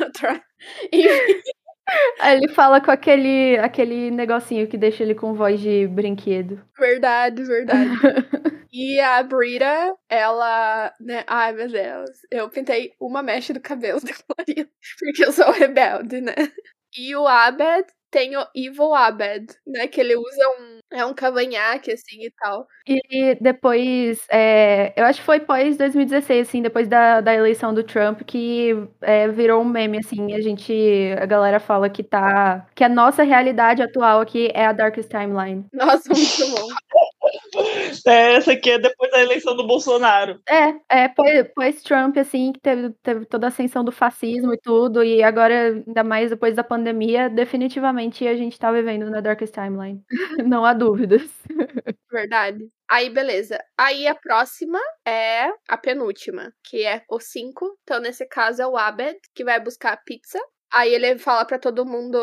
[0.00, 0.40] o Troy.
[2.20, 6.62] Aí ele fala com aquele, aquele negocinho que deixa ele com voz de brinquedo.
[6.78, 7.90] Verdade, verdade.
[8.72, 11.24] e a Brita, ela, né?
[11.26, 12.10] Ai, meu Deus.
[12.30, 16.34] Eu pintei uma mecha do cabelo da Clarina, porque eu sou rebelde, né?
[16.96, 19.86] E o Abed tem o Evil Abed, né?
[19.86, 20.80] Que ele usa um.
[20.92, 22.66] É um cavanhaque, assim e tal.
[22.84, 27.84] E depois, é, eu acho que foi pós 2016, assim, depois da, da eleição do
[27.84, 28.70] Trump, que
[29.00, 30.72] é, virou um meme, assim, a gente,
[31.16, 35.64] a galera fala que tá, que a nossa realidade atual aqui é a Darkest Timeline.
[35.72, 36.66] Nossa, muito bom.
[38.06, 40.40] É, essa aqui é depois da eleição do Bolsonaro.
[40.48, 45.22] É, é pós-Trump, assim, que teve, teve toda a ascensão do fascismo e tudo, e
[45.22, 50.02] agora, ainda mais depois da pandemia, definitivamente a gente tá vivendo na Darkest Timeline.
[50.46, 51.22] Não há dúvidas.
[52.10, 52.68] Verdade.
[52.88, 53.58] Aí, beleza.
[53.78, 57.78] Aí a próxima é a penúltima, que é o 5.
[57.82, 60.38] Então, nesse caso, é o Abed, que vai buscar a pizza.
[60.72, 62.18] Aí ele fala para todo mundo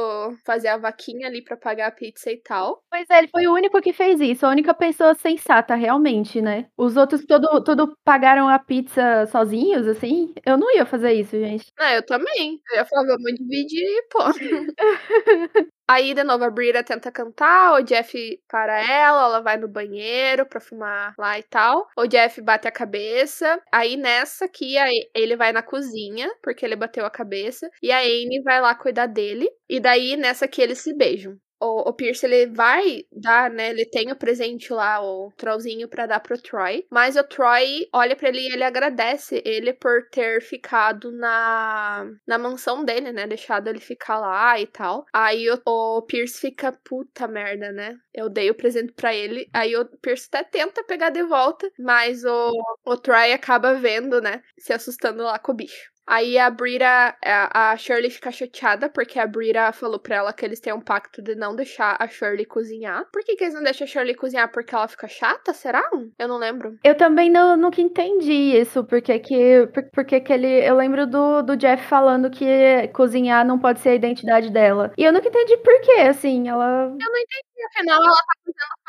[0.46, 2.82] fazer a vaquinha ali para pagar a pizza e tal.
[2.90, 6.68] Pois é, ele foi o único que fez isso, a única pessoa sensata, realmente, né?
[6.78, 10.34] Os outros todo, todo pagaram a pizza sozinhos, assim.
[10.46, 11.68] Eu não ia fazer isso, gente.
[11.78, 12.60] Não, eu também.
[12.72, 14.20] Eu ia falar, vamos dividir e pô.
[15.90, 18.14] Aí, de novo, a Brita tenta cantar, o Jeff
[18.48, 21.88] para ela, ela vai no banheiro pra fumar lá e tal.
[21.98, 23.62] O Jeff bate a cabeça.
[23.72, 24.76] Aí, nessa aqui,
[25.16, 27.70] ele vai na cozinha, porque ele bateu a cabeça.
[27.82, 29.50] E a Anne vai lá cuidar dele.
[29.70, 33.70] E daí, nessa aqui, eles se beijam o, o Pierce ele vai dar, né?
[33.70, 36.86] Ele tem o presente lá, o trollzinho para dar pro Troy.
[36.92, 42.38] Mas o Troy olha para ele e ele agradece ele por ter ficado na, na
[42.38, 43.28] mansão dele, né?
[43.28, 45.06] Deixado ele ficar lá e tal.
[45.14, 47.98] Aí o, o Pierce fica, puta merda, né?
[48.14, 49.50] Eu dei o presente para ele.
[49.54, 52.52] Aí o Pierce até tenta pegar de volta, mas o,
[52.86, 54.42] o Troy acaba vendo, né?
[54.58, 55.97] Se assustando lá com o bicho.
[56.08, 60.60] Aí a Brita, a Shirley fica chateada porque a Brita falou pra ela que eles
[60.60, 63.06] têm um pacto de não deixar a Shirley cozinhar.
[63.12, 64.50] Por que, que eles não deixam a Shirley cozinhar?
[64.52, 65.84] Porque ela fica chata, será?
[66.18, 66.78] Eu não lembro.
[66.84, 70.48] Eu também não, nunca entendi isso, porque que, porque que ele.
[70.48, 74.94] Eu lembro do, do Jeff falando que cozinhar não pode ser a identidade dela.
[74.98, 76.84] E eu nunca entendi por que, assim, ela.
[76.84, 78.88] Eu não entendi, afinal ela tá fazendo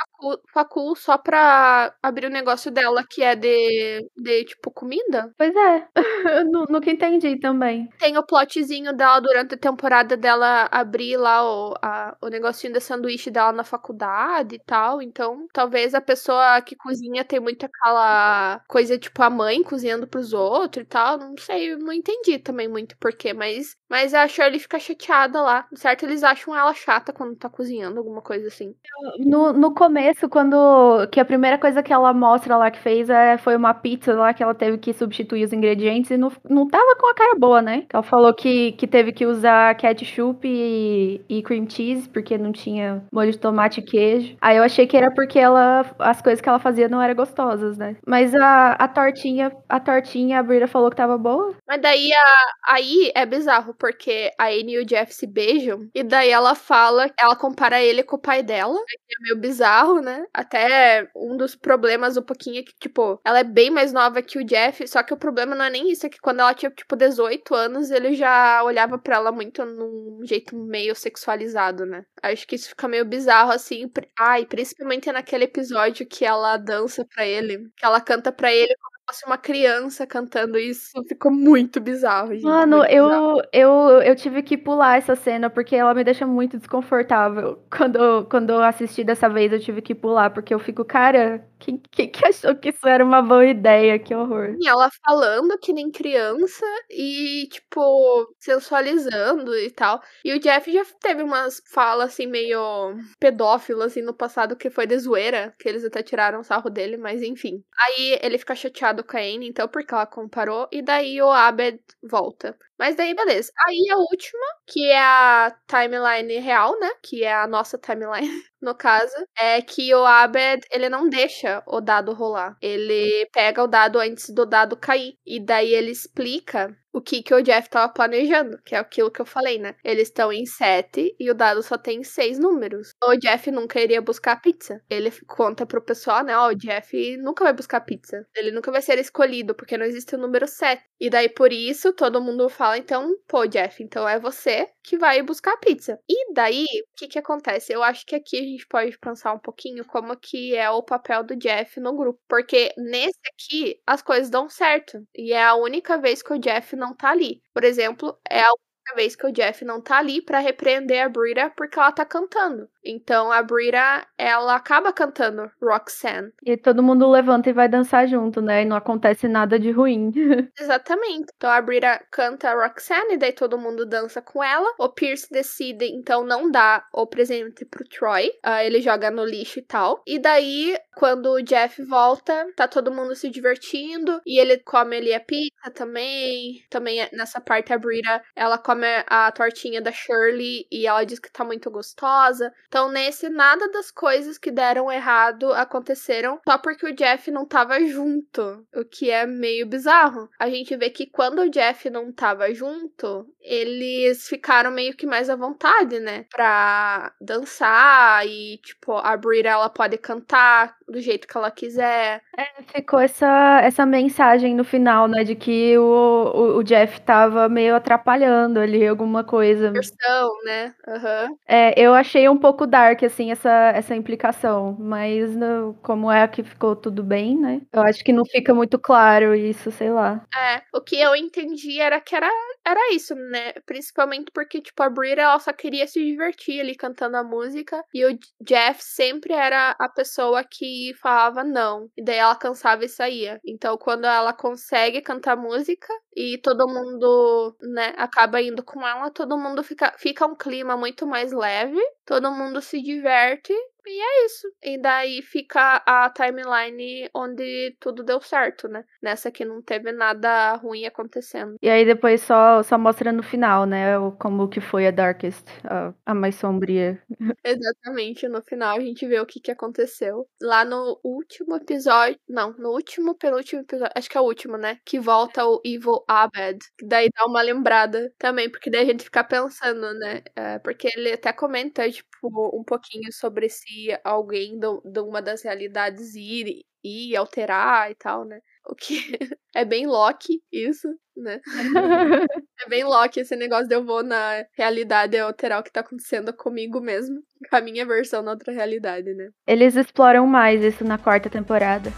[0.53, 5.33] facul, só pra abrir o negócio dela, que é de, de tipo, comida.
[5.37, 5.89] Pois é,
[6.41, 7.89] eu nunca entendi também.
[7.99, 12.81] Tem o plotzinho dela durante a temporada dela abrir lá o, a, o negocinho de
[12.81, 15.01] sanduíche dela na faculdade e tal.
[15.03, 20.33] Então, talvez a pessoa que cozinha tem muito aquela coisa, tipo, a mãe cozinhando pros
[20.33, 21.19] outros e tal.
[21.19, 25.67] Não sei, não entendi também muito porquê, mas, mas a Shirley fica chateada lá.
[25.75, 28.75] Certo, eles acham ela chata quando tá cozinhando, alguma coisa assim.
[29.19, 31.07] No, no começo, quando.
[31.11, 34.35] Que a primeira coisa que ela mostra lá que fez é, foi uma pizza lá
[34.35, 37.63] que ela teve que substituir os ingredientes e não, não tava com a cara boa,
[37.63, 37.87] né?
[37.93, 43.03] Ela falou que, que teve que usar ketchup e, e cream cheese, porque não tinha
[43.13, 44.37] molho de tomate e queijo.
[44.41, 47.77] Aí eu achei que era porque ela as coisas que ela fazia não eram gostosas,
[47.77, 47.97] né?
[48.07, 51.55] Mas a, a tortinha, a tortinha, a Brita falou que tava boa.
[51.67, 56.03] Mas daí a, aí é bizarro, porque a Anne e o Jeff se beijam, e
[56.03, 60.25] daí ela fala, ela compara ele com o pai dela, que é meio bizarro, né?
[60.35, 64.39] Até um dos problemas um pouquinho é que, tipo, ela é bem mais nova que
[64.39, 66.71] o Jeff, só que o problema não é nem isso, é que quando ela tinha,
[66.71, 72.05] tipo, 18 anos, ele já olhava para ela muito num jeito meio sexualizado, né?
[72.23, 73.91] Acho que isso fica meio bizarro, assim.
[74.19, 78.98] Ai, principalmente naquele episódio que ela dança para ele, que ela canta para ele como
[79.09, 82.45] fosse uma criança cantando isso, ficou muito bizarro, gente.
[82.45, 83.43] Mano, muito eu, bizarro.
[83.53, 83.71] eu,
[84.03, 87.59] eu tive que pular essa cena porque ela me deixa muito desconfortável.
[87.75, 91.81] Quando, quando eu assisti dessa vez, eu tive que pular, porque eu fico, cara, quem,
[91.91, 93.99] quem que achou que isso era uma boa ideia?
[93.99, 94.57] Que horror.
[94.61, 100.01] E ela falando que nem criança e, tipo, sensualizando e tal.
[100.25, 104.87] E o Jeff já teve umas falas, assim, meio pedófilas, assim, no passado, que foi
[104.87, 107.63] de zoeira, que eles até tiraram sarro dele, mas enfim.
[107.79, 111.81] Aí ele fica chateado com a Anne, então, porque ela comparou, e daí o Abed
[112.03, 112.57] volta.
[112.79, 113.51] Mas daí, beleza.
[113.67, 116.89] Aí a última, que é a timeline real, né?
[117.03, 118.29] Que é a nossa timeline,
[118.63, 122.57] no caso, é que o Abed, ele não deixa o dado rolar.
[122.63, 125.15] Ele pega o dado antes do dado cair.
[125.27, 129.21] E daí ele explica o que, que o Jeff tava planejando, que é aquilo que
[129.21, 129.75] eu falei, né?
[129.85, 132.95] Eles estão em sete e o dado só tem seis números.
[133.03, 134.83] O Jeff nunca iria buscar pizza.
[134.91, 136.37] Ele conta pro pessoal, né?
[136.37, 138.27] Ó, o Jeff nunca vai buscar pizza.
[138.37, 140.83] Ele nunca vai ser escolhido, porque não existe o número sete.
[141.01, 145.23] E daí, por isso, todo mundo fala, então, pô, Jeff, então é você que vai
[145.23, 145.99] buscar pizza.
[146.09, 147.73] E daí, o que que acontece?
[147.73, 151.23] Eu acho que aqui a gente pode pensar um pouquinho como que é o papel
[151.23, 152.19] do Jeff no grupo.
[152.29, 154.99] Porque nesse aqui, as coisas dão certo.
[155.15, 157.43] E é a única vez que o Jeff não tá ali.
[157.55, 158.53] Por exemplo, é a
[158.89, 162.05] única vez que o Jeff não tá ali para repreender a Brita porque ela tá
[162.05, 162.69] cantando.
[162.85, 166.33] Então a Brita, ela acaba cantando Roxanne.
[166.43, 168.63] E todo mundo levanta e vai dançar junto, né?
[168.63, 170.13] E não acontece nada de ruim.
[170.59, 171.33] Exatamente.
[171.37, 174.73] Então a Brita canta Roxanne, e daí todo mundo dança com ela.
[174.79, 178.29] O Pierce decide, então, não dar o presente pro Troy.
[178.45, 180.03] Uh, ele joga no lixo e tal.
[180.07, 184.21] E daí, quando o Jeff volta, tá todo mundo se divertindo.
[184.25, 186.65] E ele come ali a pizza também.
[186.71, 191.31] Também nessa parte a Brita, ela come a tortinha da Shirley e ela diz que
[191.31, 192.53] tá muito gostosa.
[192.69, 197.81] Então, nesse, nada das coisas que deram errado aconteceram só porque o Jeff não tava
[197.85, 200.29] junto, o que é meio bizarro.
[200.39, 205.29] A gente vê que quando o Jeff não tava junto, eles ficaram meio que mais
[205.31, 206.27] à vontade, né?
[206.31, 212.23] Pra dançar e, tipo, a Brita, ela pode cantar do jeito que ela quiser.
[212.37, 217.49] É, ficou essa, essa mensagem no final, né, de que o, o, o Jeff tava
[217.49, 219.71] meio atrapalhando ali alguma coisa.
[219.71, 220.75] Versão, né?
[220.87, 221.37] Uhum.
[221.47, 226.43] É, eu achei um pouco dark, assim, essa, essa implicação, mas no, como é que
[226.43, 227.61] ficou tudo bem, né?
[227.73, 230.25] Eu acho que não fica muito claro isso, sei lá.
[230.37, 232.31] É, o que eu entendi era que era,
[232.71, 233.53] era isso, né?
[233.67, 238.05] Principalmente porque, tipo, a Brie, ela só queria se divertir ali cantando a música, e
[238.07, 243.41] o Jeff sempre era a pessoa que falava não, e daí ela cansava e saía.
[243.45, 249.39] Então, quando ela consegue cantar música e todo mundo, né, acaba indo com ela, todo
[249.39, 253.53] mundo fica, fica um clima muito mais leve, todo mundo se diverte
[253.89, 254.49] e é isso.
[254.63, 258.85] E daí fica a timeline onde tudo deu certo, né?
[259.03, 261.57] Nessa que não teve nada ruim acontecendo.
[261.63, 263.95] E aí depois só, só mostra no final, né?
[264.21, 267.03] Como que foi a Darkest, a, a mais sombria.
[267.45, 268.29] Exatamente.
[268.29, 270.29] No final a gente vê o que, que aconteceu.
[270.41, 272.19] Lá no último episódio.
[272.29, 273.93] Não, no último, penúltimo episódio.
[273.97, 274.79] Acho que é o último, né?
[274.85, 276.59] Que volta o Evil Abed.
[276.77, 280.23] Que daí dá uma lembrada também, porque daí a gente fica pensando, né?
[280.37, 286.15] É, porque ele até comenta, tipo, um pouquinho sobre se alguém de uma das realidades
[286.15, 288.41] ir e alterar e tal, né?
[288.67, 288.99] O que
[289.55, 291.41] é bem Loki, isso, né?
[292.65, 296.33] é bem Loki esse negócio de eu vou na realidade alterar o que tá acontecendo
[296.33, 299.29] comigo mesmo, com a minha versão na outra realidade, né?
[299.47, 301.91] Eles exploram mais isso na quarta temporada.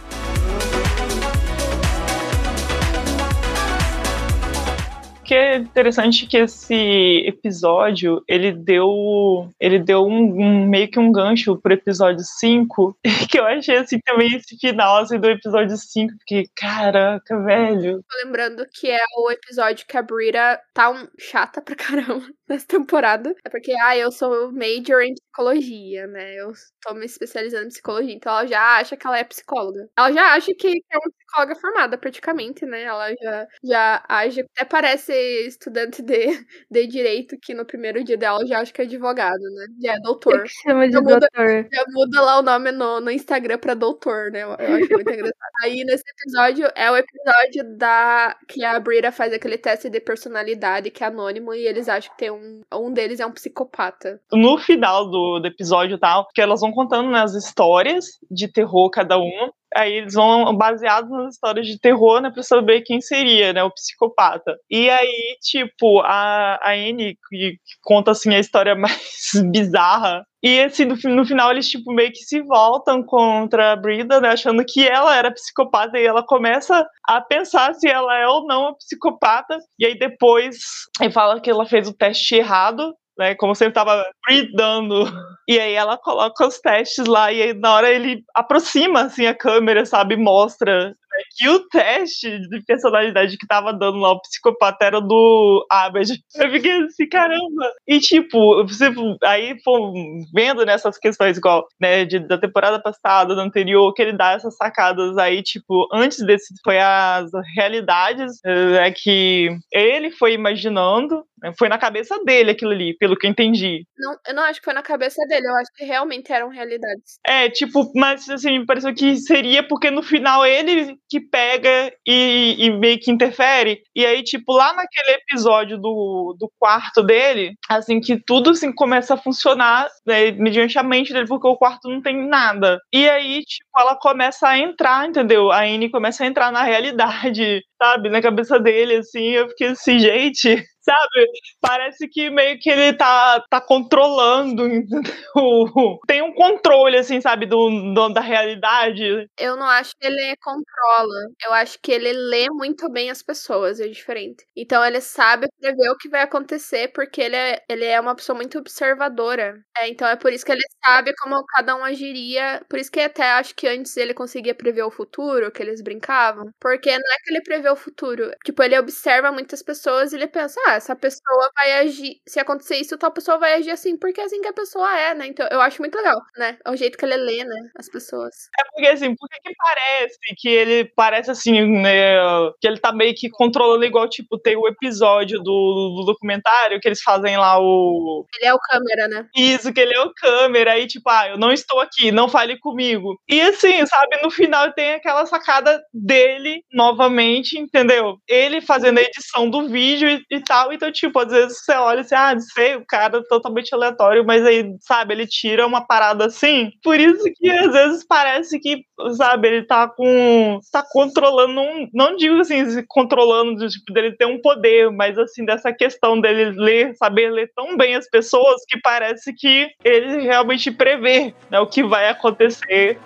[5.30, 11.12] Que é interessante que esse episódio, ele deu ele deu um, um, meio que um
[11.12, 12.98] gancho pro episódio 5,
[13.30, 18.02] que eu achei assim também esse final assim, do episódio 5, porque caraca, velho.
[18.24, 23.32] Lembrando que é o episódio que a Brita tá um, chata pra caramba nessa temporada.
[23.44, 26.34] É porque, ah, eu sou major em psicologia, né?
[26.34, 29.88] Eu tô me especializando em psicologia, então ela já acha que ela é psicóloga.
[29.96, 32.82] Ela já acha que é uma psicóloga formada, praticamente, né?
[32.82, 38.44] Ela já, já age, até parece estudante de, de direito, que no primeiro dia dela
[38.46, 39.66] já acha que é advogado, né?
[39.82, 40.44] Já é doutor.
[40.62, 41.30] chama de já doutor.
[41.36, 44.42] Muda, já muda lá o nome no, no Instagram pra doutor, né?
[44.42, 45.50] Eu, eu acho muito engraçado.
[45.62, 50.90] Aí, nesse episódio, é o episódio da que a Brita faz aquele teste de personalidade,
[50.90, 54.20] que é anônimo, e eles acham que tem um, um deles é um psicopata.
[54.32, 58.90] No final do, do episódio tal, que elas vão contando né, as histórias de terror
[58.90, 63.52] cada uma, aí eles vão baseados nas histórias de terror, né, pra saber quem seria,
[63.52, 64.56] né, o psicopata.
[64.68, 70.86] E aí, tipo, a, a Anne, que, conta, assim, a história mais bizarra, e assim,
[70.86, 74.86] no, no, final eles, tipo, meio que se voltam contra a Brida, né, achando que
[74.86, 79.58] ela era psicopata, e ela começa a pensar se ela é ou não a psicopata,
[79.78, 80.56] e aí depois
[81.00, 83.34] ele fala que ela fez o teste errado, né?
[83.34, 85.04] Como se ele tava bridando.
[85.50, 89.34] E aí ela coloca os testes lá, e aí na hora ele aproxima assim a
[89.34, 90.16] câmera, sabe?
[90.16, 90.94] Mostra
[91.36, 96.18] que o teste de personalidade que tava dando lá o psicopata era do Abed.
[96.36, 97.72] Eu fiquei assim, caramba.
[97.86, 98.90] E tipo, você
[99.24, 99.92] aí pô,
[100.34, 104.56] vendo nessas questões igual, né, de, da temporada passada, da anterior, que ele dá essas
[104.56, 111.68] sacadas aí, tipo, antes desse foi as realidades é, que ele foi imaginando, né, foi
[111.68, 113.84] na cabeça dele aquilo ali, pelo que eu entendi.
[113.98, 117.18] Não, eu não acho que foi na cabeça dele, eu acho que realmente eram realidades.
[117.26, 122.70] É, tipo, mas assim, pareceu que seria porque no final ele que pega e, e,
[122.70, 123.82] meio que interfere.
[123.94, 129.14] E aí, tipo, lá naquele episódio do, do quarto dele, assim, que tudo assim começa
[129.14, 132.78] a funcionar né, mediante a mente dele, porque o quarto não tem nada.
[132.92, 135.50] E aí, tipo, ela começa a entrar, entendeu?
[135.50, 138.08] A Anne começa a entrar na realidade, sabe?
[138.08, 141.26] Na cabeça dele, assim, eu fiquei assim, gente, sabe?
[141.60, 144.62] Parece que meio que ele tá, tá controlando,
[146.06, 149.28] tem um controle, assim, sabe, do, do, da realidade.
[149.38, 153.80] Eu não acho que ele controla, eu acho que ele lê muito bem as pessoas,
[153.80, 154.44] é diferente.
[154.56, 158.36] Então ele sabe prever o que vai acontecer, porque ele é, ele é uma pessoa
[158.36, 159.60] muito observadora.
[159.76, 163.00] É, então é por isso que ele sabe como cada um agiria, por isso que
[163.00, 167.16] até acho que antes ele conseguia prever o futuro, que eles brincavam, porque não é
[167.22, 170.96] que ele prevê o futuro, tipo, ele observa muitas pessoas e ele pensa, ah, essa
[170.96, 172.16] pessoa vai agir.
[172.26, 175.14] Se acontecer isso, tal pessoa vai agir assim, porque é assim que a pessoa é,
[175.14, 175.26] né?
[175.26, 176.58] Então eu acho muito legal, né?
[176.64, 177.60] É o jeito que ele lê, né?
[177.78, 178.34] As pessoas.
[178.58, 182.16] É porque assim, por que parece que ele parece assim, né?
[182.60, 186.88] Que ele tá meio que controlando igual, tipo, tem o episódio do, do documentário que
[186.88, 188.26] eles fazem lá o.
[188.36, 189.26] Ele é o câmera, né?
[189.36, 192.58] Isso, que ele é o câmera, aí, tipo, ah, eu não estou aqui, não fale
[192.58, 193.18] comigo.
[193.28, 198.16] E assim, sabe, no final tem aquela sacada dele novamente, entendeu?
[198.28, 202.00] Ele fazendo a edição do vídeo e, e tal Então, tipo, às vezes você olha
[202.00, 206.26] assim, ah, sei, o cara é totalmente aleatório, mas aí, sabe, ele tira uma parada
[206.26, 206.70] assim.
[206.82, 208.84] Por isso que às vezes parece que,
[209.16, 210.58] sabe, ele tá com.
[210.72, 211.88] tá controlando um.
[211.92, 216.94] Não digo assim, controlando, tipo, dele ter um poder, mas assim, dessa questão dele ler,
[216.96, 221.82] saber ler tão bem as pessoas que parece que ele realmente prevê né, o que
[221.82, 222.98] vai acontecer.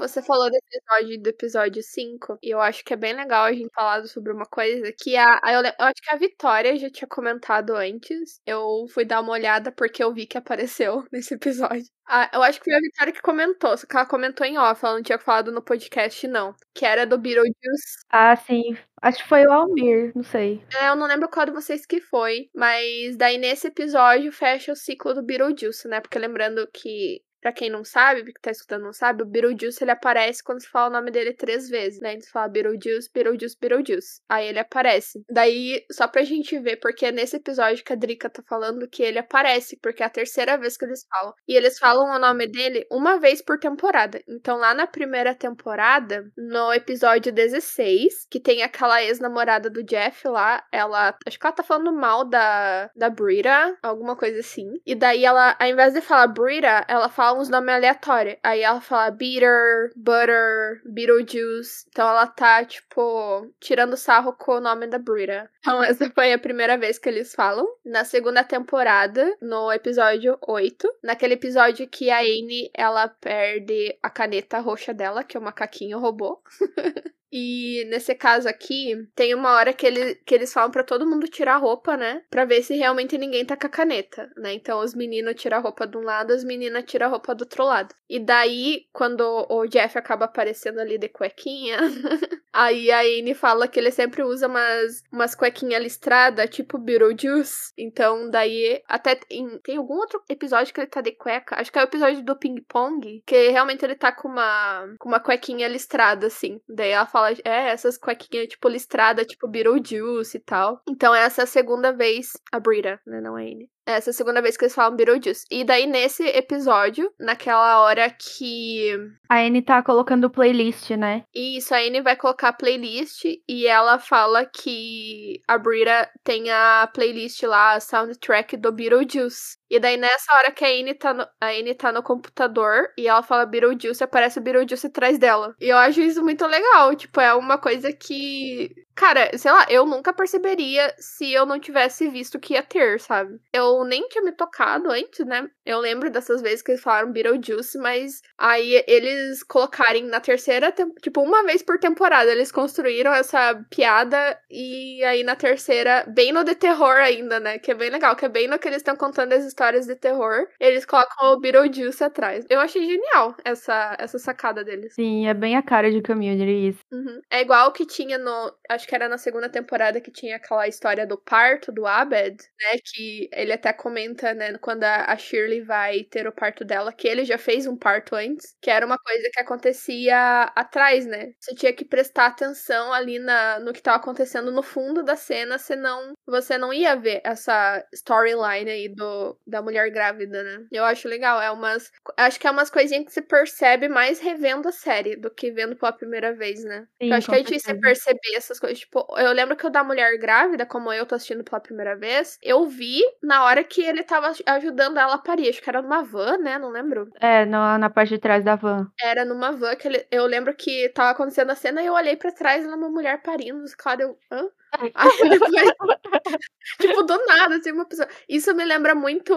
[0.00, 3.52] Você falou desse episódio do episódio 5, e eu acho que é bem legal a
[3.52, 5.38] gente falar sobre uma coisa que a.
[5.42, 8.40] a eu, eu, acho que a Vitória já tinha comentado antes.
[8.46, 11.84] Eu fui dar uma olhada porque eu vi que apareceu nesse episódio.
[12.08, 14.82] Ah, eu acho que foi a Vitória que comentou, só que ela comentou em off,
[14.82, 16.54] ela não tinha falado no podcast, não.
[16.74, 17.98] Que era do Beetlejuice.
[18.08, 18.74] Ah, sim.
[19.02, 20.64] Acho que foi o Almir, não sei.
[20.80, 24.76] É, eu não lembro qual de vocês que foi, mas daí nesse episódio fecha o
[24.76, 26.00] ciclo do Beetlejuice, né?
[26.00, 29.90] Porque lembrando que Pra quem não sabe, que tá escutando não sabe, o Beetlejuice ele
[29.90, 32.12] aparece quando se fala o nome dele três vezes, né?
[32.12, 34.20] Então se fala Beetlejuice, Beetlejuice, Beetlejuice.
[34.28, 35.24] Aí ele aparece.
[35.28, 39.02] Daí, só pra gente ver, porque é nesse episódio que a Drica tá falando que
[39.02, 41.34] ele aparece, porque é a terceira vez que eles falam.
[41.48, 44.22] E eles falam o nome dele uma vez por temporada.
[44.28, 50.62] Então lá na primeira temporada, no episódio 16, que tem aquela ex-namorada do Jeff lá,
[50.72, 51.16] ela.
[51.26, 54.80] Acho que ela tá falando mal da, da Brita, alguma coisa assim.
[54.84, 58.36] E daí ela, ao invés de falar Brita, ela fala uns nomes aleatórios.
[58.42, 61.86] Aí ela fala Beater, Butter, Beetlejuice.
[61.88, 65.50] Então ela tá, tipo, tirando sarro com o nome da Brita.
[65.60, 67.66] Então essa foi a primeira vez que eles falam.
[67.84, 74.58] Na segunda temporada, no episódio 8, naquele episódio que a Anne, ela perde a caneta
[74.58, 76.42] roxa dela, que o macaquinho roubou.
[77.32, 81.28] E nesse caso aqui, tem uma hora que, ele, que eles falam para todo mundo
[81.28, 82.22] tirar a roupa, né?
[82.28, 84.52] Pra ver se realmente ninguém tá com a caneta, né?
[84.52, 87.42] Então os meninos tiram a roupa de um lado, as meninas tiram a roupa do
[87.42, 87.94] outro lado.
[88.08, 91.78] E daí, quando o Jeff acaba aparecendo ali de cuequinha,
[92.52, 97.72] aí a Anne fala que ele sempre usa umas, umas cuequinhas listradas, tipo Beetlejuice.
[97.76, 101.78] Então, daí, até tem, tem algum outro episódio que ele tá de cueca, acho que
[101.78, 106.26] é o episódio do ping-pong, que realmente ele tá com uma, com uma cuequinha listrada,
[106.26, 106.60] assim.
[106.68, 110.80] Daí ela fala, é, essas cuequinhas, tipo, listrada, tipo Beetlejuice e tal.
[110.88, 113.68] Então, essa é a segunda vez, a Brita, né, não a Anne.
[113.86, 115.46] Essa é a segunda vez que eles falam Beetlejuice.
[115.50, 118.92] E daí, nesse episódio, naquela hora que.
[119.28, 121.24] A Anne tá colocando playlist, né?
[121.34, 127.42] Isso, a Anne vai colocar playlist e ela fala que a Brita tem a playlist
[127.42, 129.59] lá, a soundtrack do Beetlejuice.
[129.70, 133.06] E daí, nessa hora que a Anne tá no, a Anne tá no computador e
[133.06, 135.54] ela fala Beetlejuice, aparece o Beetlejuice atrás dela.
[135.60, 136.94] E eu acho isso muito legal.
[136.96, 142.06] Tipo, é uma coisa que Cara, sei lá, eu nunca perceberia se eu não tivesse
[142.10, 143.40] visto que ia ter, sabe?
[143.50, 145.48] Eu nem tinha me tocado antes, né?
[145.64, 151.22] Eu lembro dessas vezes que eles falaram Beetlejuice, mas aí eles colocarem na terceira, tipo,
[151.22, 156.54] uma vez por temporada, eles construíram essa piada e aí na terceira, bem no de
[156.54, 157.58] terror ainda, né?
[157.58, 159.94] Que é bem legal, que é bem no que eles estão contando as histórias de
[159.94, 162.46] terror, eles colocam o Beetlejuice atrás.
[162.48, 164.94] Eu achei genial essa, essa sacada deles.
[164.94, 166.80] Sim, é bem a cara de Community isso.
[166.90, 167.20] Uhum.
[167.30, 168.52] É igual o que tinha no.
[168.70, 172.78] Acho que era na segunda temporada que tinha aquela história do parto do Abed, né?
[172.82, 177.24] Que ele até comenta, né, quando a Shirley vai ter o parto dela, que ele
[177.24, 181.32] já fez um parto antes, que era uma coisa que acontecia atrás, né?
[181.38, 185.58] Você tinha que prestar atenção ali na, no que estava acontecendo no fundo da cena,
[185.58, 190.66] senão você não ia ver essa storyline aí do, da mulher grávida, né?
[190.72, 191.90] Eu acho legal, é umas.
[192.16, 195.76] Acho que é umas coisinhas que se percebe mais revendo a série do que vendo
[195.76, 196.86] pela primeira vez, né?
[197.00, 199.82] Sim, eu acho que é difícil perceber essas coisas Tipo, eu lembro que o da
[199.84, 204.02] mulher grávida, como eu tô assistindo pela primeira vez, eu vi na hora que ele
[204.02, 205.48] tava ajudando ela a parir.
[205.48, 206.58] Acho que era numa van, né?
[206.58, 207.10] Não lembro.
[207.20, 208.90] É, na, na parte de trás da van.
[209.02, 212.16] Era numa van que ele, eu lembro que tava acontecendo a cena e eu olhei
[212.16, 213.64] para trás e era uma mulher parindo.
[213.76, 214.18] Claro, eu.
[214.30, 214.48] Hã?
[216.80, 218.08] tipo, do nada, assim, uma pessoa.
[218.28, 219.34] Isso me lembra muito.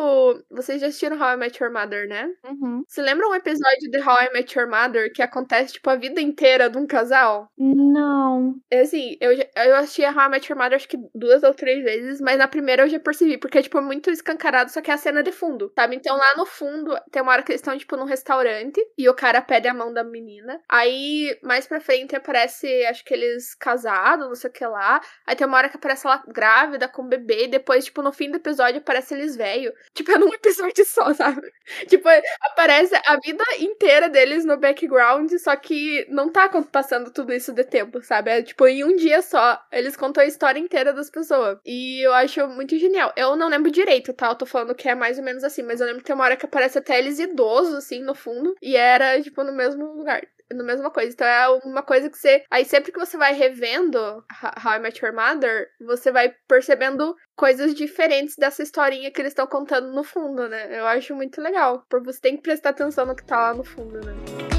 [0.50, 2.30] Vocês já assistiram How I Met Your Mother, né?
[2.46, 2.84] Uhum.
[2.88, 6.22] Você lembra um episódio de How I Met Your Mother que acontece, tipo, a vida
[6.22, 7.50] inteira de um casal?
[7.58, 8.56] Não.
[8.70, 11.54] É assim, eu, eu assisti a How I Met Your Mother acho que duas ou
[11.54, 14.92] três vezes, mas na primeira eu já percebi, porque é, tipo, muito escancarado, só que
[14.92, 15.96] é a cena de fundo, sabe?
[15.96, 19.14] Então lá no fundo tem uma hora que eles estão, tipo, num restaurante e o
[19.14, 20.60] cara pede a mão da menina.
[20.70, 25.02] Aí, mais pra frente, aparece, acho que eles casados, não sei o que lá.
[25.26, 28.12] Aí tem uma hora que aparece ela grávida com o bebê, e depois, tipo, no
[28.12, 29.74] fim do episódio aparece eles velho.
[29.94, 31.42] Tipo, é num episódio só, sabe?
[31.88, 32.10] Tipo,
[32.42, 37.64] aparece a vida inteira deles no background, só que não tá passando tudo isso de
[37.64, 38.32] tempo, sabe?
[38.32, 41.58] É tipo, em um dia só, eles contam a história inteira das pessoas.
[41.66, 43.14] E eu acho muito genial.
[43.16, 44.30] Eu não lembro direito, tá?
[44.30, 46.26] Eu tô falando que é mais ou menos assim, mas eu lembro que tem uma
[46.26, 50.22] hora que aparece até eles idosos, assim, no fundo, e era, tipo, no mesmo lugar.
[50.52, 51.12] Na mesma coisa.
[51.12, 52.44] Então é uma coisa que você.
[52.50, 57.74] Aí sempre que você vai revendo How I Met Your Mother, você vai percebendo coisas
[57.74, 60.80] diferentes dessa historinha que eles estão contando no fundo, né?
[60.80, 61.86] Eu acho muito legal.
[61.90, 64.53] Porque você tem que prestar atenção no que tá lá no fundo, né?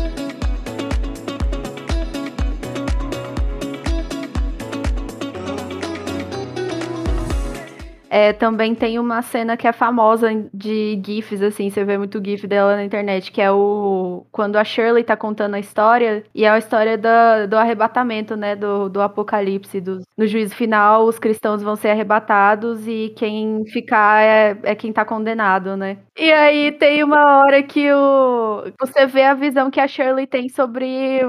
[8.15, 12.47] É, também tem uma cena que é famosa de GIFs, assim, você vê muito GIF
[12.47, 14.25] dela na internet, que é o.
[14.31, 18.55] Quando a Shirley tá contando a história, e é a história do, do arrebatamento, né?
[18.55, 19.81] Do, do apocalipse.
[19.81, 24.93] Do, no juízo final, os cristãos vão ser arrebatados e quem ficar é, é quem
[24.93, 25.99] tá condenado, né?
[26.17, 28.63] E aí tem uma hora que o.
[28.79, 31.21] Você vê a visão que a Shirley tem sobre,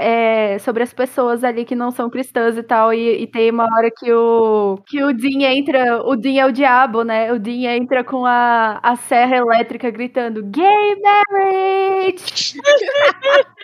[0.00, 2.94] é, sobre as pessoas ali que não são cristãs e tal.
[2.94, 6.52] E, e tem uma hora que o, que o Dean entra o Dean é o
[6.52, 7.32] diabo, né?
[7.32, 12.54] O Dean entra com a, a serra elétrica gritando Gay Marriage!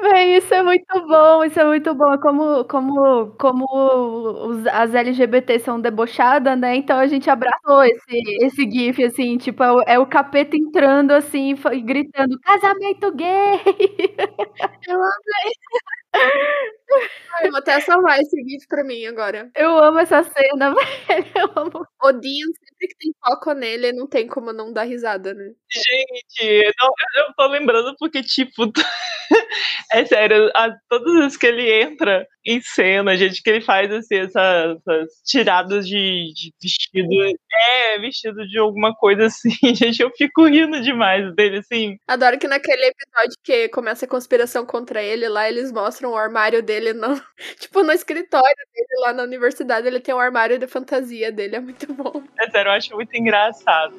[0.00, 2.18] Bem, isso é muito bom, isso é muito bom.
[2.18, 3.66] Como, como, como
[4.48, 6.76] os, as LGBT são debochadas, né?
[6.76, 11.12] Então a gente abraçou esse, esse GIF, assim, tipo, é o, é o capeta entrando
[11.12, 13.60] assim, gritando, casamento gay!
[14.88, 15.52] Eu amei.
[17.34, 19.50] Ai, vou até salvar esse GIF pra mim agora.
[19.54, 20.74] Eu amo essa cena,
[21.08, 21.26] velho.
[21.34, 21.86] Eu amo.
[22.02, 25.52] O Dean, sempre que tem foco nele, não tem como não dar risada, né?
[25.70, 28.72] Gente, não, eu tô lembrando porque, tipo,
[29.92, 33.92] é sério, a, todas as vezes que ele entra em cena, gente, que ele faz
[33.92, 37.36] assim, essas, essas tiradas de, de, vestido.
[37.52, 41.98] É, vestido de alguma coisa assim, gente, eu fico rindo demais dele, assim.
[42.06, 46.62] Adoro que naquele episódio que começa a conspiração contra ele, lá eles mostram o armário
[46.62, 47.20] dele no.
[47.58, 51.60] Tipo, no escritório dele, lá na universidade, ele tem um armário de fantasia dele, é
[51.60, 52.22] muito bom.
[52.38, 53.94] É sério, eu acho muito engraçado.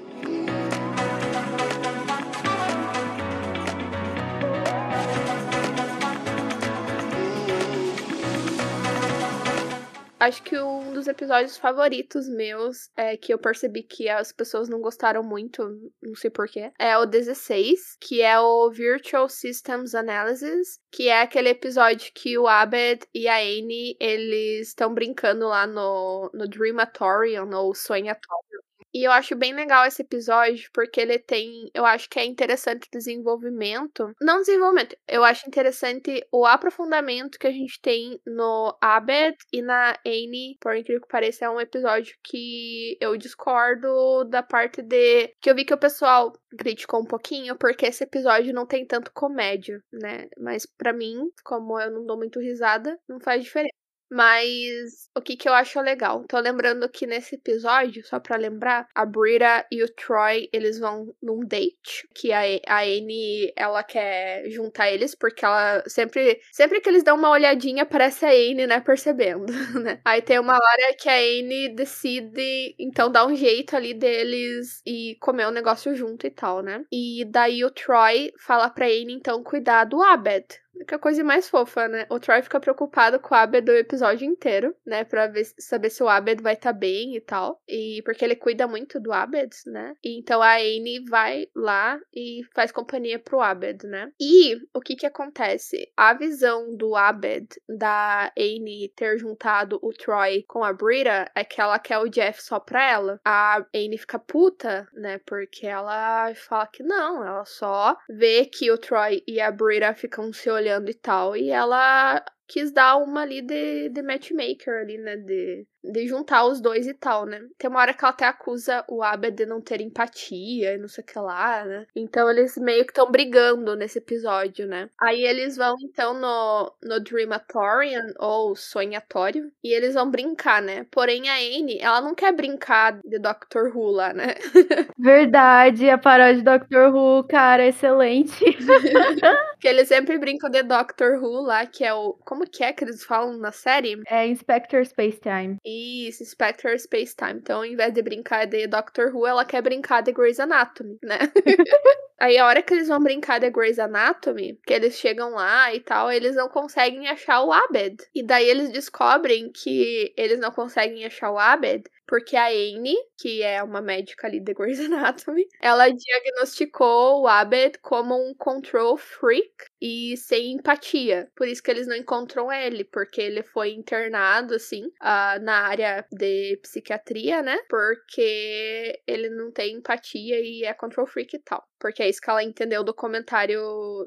[10.19, 14.81] Acho que um dos episódios favoritos meus, é que eu percebi que as pessoas não
[14.81, 15.63] gostaram muito,
[16.01, 21.49] não sei porquê, é o 16, que é o Virtual Systems Analysis, que é aquele
[21.49, 27.75] episódio que o Abed e a Annie, eles estão brincando lá no, no Dreamatorium, ou
[27.75, 28.61] Sonhatorium,
[28.97, 31.69] e eu acho bem legal esse episódio, porque ele tem.
[31.73, 34.11] Eu acho que é interessante o desenvolvimento.
[34.19, 39.91] Não desenvolvimento, eu acho interessante o aprofundamento que a gente tem no Abed e na
[40.05, 40.57] Annie.
[40.59, 45.27] Por incrível que pareça, é um episódio que eu discordo da parte de.
[45.39, 49.11] Que eu vi que o pessoal criticou um pouquinho, porque esse episódio não tem tanto
[49.13, 50.27] comédia, né?
[50.39, 53.76] Mas para mim, como eu não dou muito risada, não faz diferença.
[54.09, 56.23] Mas o que, que eu acho legal?
[56.27, 61.13] Tô lembrando que nesse episódio, só pra lembrar, a Brita e o Troy, eles vão
[61.21, 62.07] num date.
[62.15, 66.39] Que a, a Anne, ela quer juntar eles, porque ela sempre.
[66.51, 68.79] Sempre que eles dão uma olhadinha, parece a Anne, né?
[68.79, 69.45] Percebendo,
[69.83, 69.99] né?
[70.05, 75.17] Aí tem uma hora que a Anne decide, então, dar um jeito ali deles e
[75.19, 76.83] comer um negócio junto e tal, né?
[76.91, 80.45] E daí o Troy fala pra Anne, então, cuidar do Abed,
[80.85, 82.05] que é a coisa mais fofa, né?
[82.09, 85.03] O Troy fica preocupado com o Abed o episódio inteiro, né?
[85.03, 87.61] Pra ver, saber se o Abed vai estar tá bem e tal.
[87.67, 89.95] E porque ele cuida muito do Abed, né?
[90.03, 94.11] E então a Anne vai lá e faz companhia pro Abed, né?
[94.19, 95.91] E o que que acontece?
[95.95, 101.59] A visão do Abed, da Anne ter juntado o Troy com a Brita, é que
[101.59, 103.19] ela quer o Jeff só pra ela.
[103.25, 105.19] A Anne fica puta, né?
[105.25, 110.31] Porque ela fala que não, ela só vê que o Troy e a Brita ficam
[110.31, 111.35] se olhando olhando e tal.
[111.35, 115.17] E ela quis dar uma ali de, de matchmaker ali, né?
[115.17, 117.41] De de juntar os dois e tal, né?
[117.57, 120.87] Tem uma hora que ela até acusa o Abed de não ter empatia e não
[120.87, 121.85] sei o que lá, né?
[121.95, 124.89] Então eles meio que estão brigando nesse episódio, né?
[124.99, 130.85] Aí eles vão então no, no Dreamatorium ou Sonhatório e eles vão brincar, né?
[130.91, 134.35] Porém a Anne, ela não quer brincar de Doctor Who lá, né?
[134.97, 138.43] Verdade, a paródia de Doctor Who, cara, excelente.
[139.59, 142.13] que eles sempre brincam de Doctor Who lá, que é o.
[142.25, 144.01] Como que é que eles falam na série?
[144.07, 145.57] É Inspector Space Time.
[145.69, 147.33] Isso, Spectre Space Time.
[147.33, 151.19] Então, ao invés de brincar de Doctor Who, ela quer brincar de Grey's Anatomy, né?
[152.17, 155.81] Aí a hora que eles vão brincar de Grey's Anatomy, que eles chegam lá e
[155.81, 157.97] tal, eles não conseguem achar o Abed.
[158.15, 163.43] E daí eles descobrem que eles não conseguem achar o Abed porque a Anne, que
[163.43, 169.65] é uma médica ali de Grey's Anatomy, ela diagnosticou o Abed como um control freak
[169.81, 171.29] e sem empatia.
[171.35, 176.05] Por isso que eles não encontram ele, porque ele foi internado, assim, uh, na área
[176.11, 177.57] de psiquiatria, né?
[177.69, 181.67] Porque ele não tem empatia e é control freak e tal.
[181.79, 183.59] Porque é isso que ela entendeu do comentário,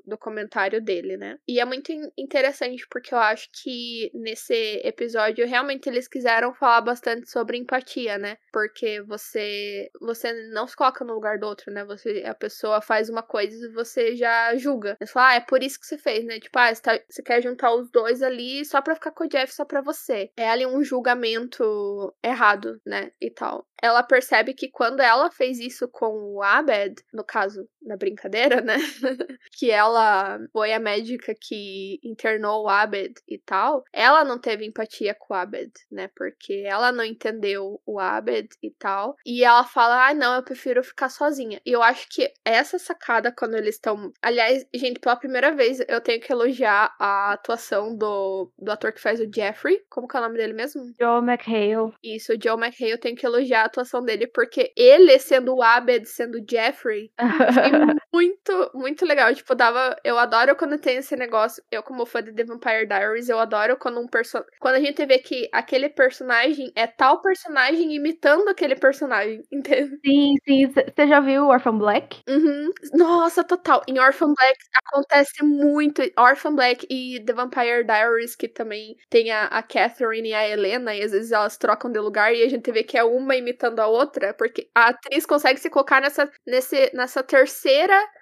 [0.05, 1.39] do comentário dele, né?
[1.49, 7.31] E é muito interessante porque eu acho que nesse episódio realmente eles quiseram falar bastante
[7.31, 8.37] sobre empatia, né?
[8.53, 11.85] Porque você você não se coloca no lugar do outro, né?
[11.85, 14.97] Você a pessoa faz uma coisa e você já julga.
[15.01, 16.41] Você fala, ah, é por isso que você fez, né?
[16.41, 19.29] Tipo, ah, você, tá, você quer juntar os dois ali só pra ficar com o
[19.29, 20.31] Jeff, só pra você.
[20.37, 23.12] É ali um julgamento errado, né?
[23.21, 27.97] E tal ela percebe que quando ela fez isso com o Abed, no caso, na
[27.97, 28.76] brincadeira, né?
[29.53, 35.14] que ela foi a médica que internou o Abed e tal, ela não teve empatia
[35.14, 36.09] com o Abed, né?
[36.14, 39.16] Porque ela não entendeu o Abed e tal.
[39.24, 41.61] E ela fala: ah, não, eu prefiro ficar sozinha.
[41.64, 44.12] E eu acho que essa sacada, quando eles estão.
[44.22, 49.01] Aliás, gente, pela primeira vez eu tenho que elogiar a atuação do, do ator que
[49.01, 49.81] faz o Jeffrey.
[49.89, 50.83] Como que é o nome dele mesmo?
[51.01, 51.93] Joe McHale.
[52.03, 56.07] Isso, o Joe McHale, eu tenho que elogiar atuação dele, porque ele sendo o Abed,
[56.07, 57.11] sendo o Jeffrey,
[58.12, 59.35] muito, muito legal.
[59.35, 59.97] Tipo, dava.
[60.05, 61.62] Eu adoro quando tem esse negócio.
[61.71, 64.51] Eu, como fã de The Vampire Diaries, eu adoro quando um personagem.
[64.61, 69.99] Quando a gente vê que aquele personagem é tal personagem imitando aquele personagem, entende?
[70.05, 70.66] Sim, sim.
[70.66, 72.21] Você já viu Orphan Black?
[72.29, 72.71] Uhum.
[72.95, 73.83] Nossa, total.
[73.89, 76.03] Em Orphan Black acontece muito.
[76.18, 80.95] Orphan Black e The Vampire Diaries, que também tem a, a Catherine e a Helena,
[80.95, 83.81] e às vezes elas trocam de lugar e a gente vê que é uma imitando
[83.81, 87.59] a outra, porque a atriz consegue se colocar nessa, nesse, nessa terceira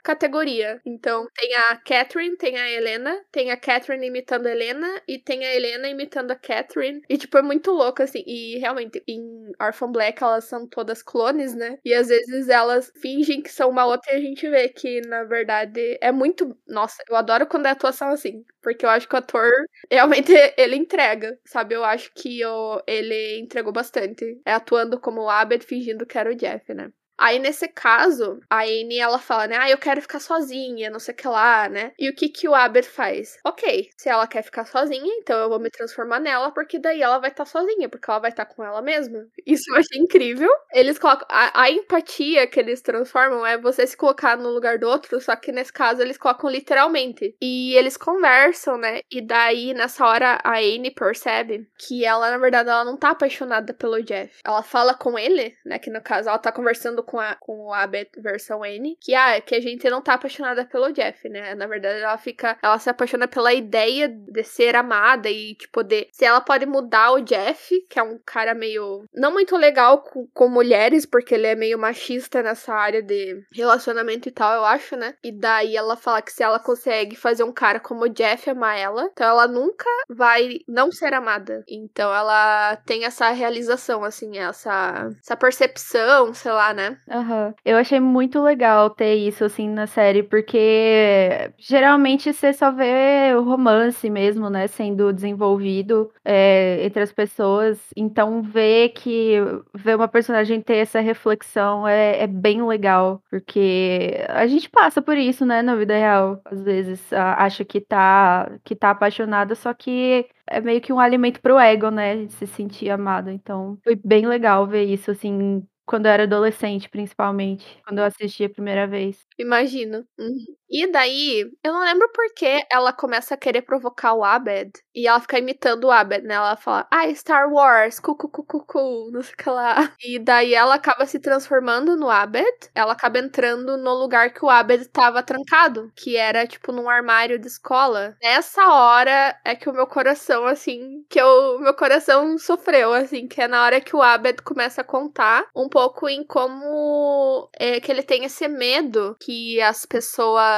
[0.02, 0.80] categoria.
[0.86, 5.44] Então, tem a Catherine, tem a Helena, tem a Catherine imitando a Helena e tem
[5.44, 7.02] a Helena imitando a Catherine.
[7.08, 8.22] E, tipo, é muito louco, assim.
[8.26, 11.78] E, realmente, em Orphan Black, elas são todas clones, né?
[11.84, 15.24] E, às vezes, elas fingem que são uma outra e a gente vê que, na
[15.24, 16.56] verdade, é muito...
[16.66, 18.44] Nossa, eu adoro quando é atuação assim.
[18.62, 19.50] Porque eu acho que o ator,
[19.90, 21.74] realmente, ele entrega, sabe?
[21.74, 24.40] Eu acho que o, ele entregou bastante.
[24.44, 26.90] É atuando como o Abed, fingindo que era o Jeff, né?
[27.18, 29.56] Aí, nesse caso, a Anne, ela fala, né?
[29.58, 31.92] Ah, eu quero ficar sozinha, não sei o que lá, né?
[31.98, 33.38] E o que que o Aber faz?
[33.44, 37.18] Ok, se ela quer ficar sozinha, então eu vou me transformar nela, porque daí ela
[37.18, 39.26] vai estar tá sozinha, porque ela vai estar tá com ela mesma.
[39.44, 40.50] Isso eu achei incrível.
[40.72, 41.26] Eles colocam...
[41.28, 45.34] A, a, empatia que eles transformam é você se colocar no lugar do outro, só
[45.34, 47.34] que nesse caso eles colocam literalmente.
[47.42, 49.00] E eles conversam, né?
[49.10, 53.74] E daí, nessa hora, a Anne percebe que ela, na verdade, ela não tá apaixonada
[53.74, 54.38] pelo Jeff.
[54.44, 55.78] Ela fala com ele, né?
[55.78, 59.40] Que no caso, ela tá conversando com, a, com o Abed versão N, que, ah,
[59.40, 61.54] que a gente não tá apaixonada pelo Jeff, né?
[61.54, 62.58] Na verdade, ela fica.
[62.62, 65.56] Ela se apaixona pela ideia de ser amada e,
[65.86, 66.08] de.
[66.12, 69.06] Se ela pode mudar o Jeff, que é um cara meio.
[69.14, 74.28] Não muito legal com, com mulheres, porque ele é meio machista nessa área de relacionamento
[74.28, 75.14] e tal, eu acho, né?
[75.24, 78.78] E daí ela fala que se ela consegue fazer um cara como o Jeff amar
[78.78, 81.64] ela, então ela nunca vai não ser amada.
[81.66, 86.97] Então ela tem essa realização, assim, essa, essa percepção, sei lá, né?
[87.10, 87.54] Aham.
[87.64, 93.42] Eu achei muito legal ter isso, assim, na série, porque geralmente você só vê o
[93.42, 97.78] romance mesmo, né, sendo desenvolvido é, entre as pessoas.
[97.96, 99.36] Então, ver que
[99.74, 105.16] ver uma personagem ter essa reflexão é, é bem legal, porque a gente passa por
[105.16, 106.40] isso, né, na vida real.
[106.44, 111.40] Às vezes acha que tá, que tá apaixonada, só que é meio que um alimento
[111.40, 112.26] pro ego, né?
[112.28, 113.30] Se sentir amado.
[113.30, 117.80] Então, foi bem legal ver isso, assim, quando eu era adolescente, principalmente.
[117.84, 119.26] Quando eu assisti a primeira vez.
[119.38, 120.06] Imagino.
[120.18, 120.56] Uhum.
[120.70, 124.70] E daí, eu não lembro por que ela começa a querer provocar o Abed.
[124.94, 126.34] E ela fica imitando o Abed, né?
[126.34, 129.92] Ela fala, ah, Star Wars, cu, cu, cu, cu, cu, não sei o que lá.
[130.04, 132.46] E daí ela acaba se transformando no Abed.
[132.74, 135.90] Ela acaba entrando no lugar que o Abed tava trancado.
[135.96, 138.16] Que era, tipo, num armário de escola.
[138.22, 143.26] Nessa hora é que o meu coração, assim, que o meu coração sofreu, assim.
[143.26, 147.80] Que é na hora que o Abed começa a contar um pouco em como é,
[147.80, 150.57] que ele tem esse medo que as pessoas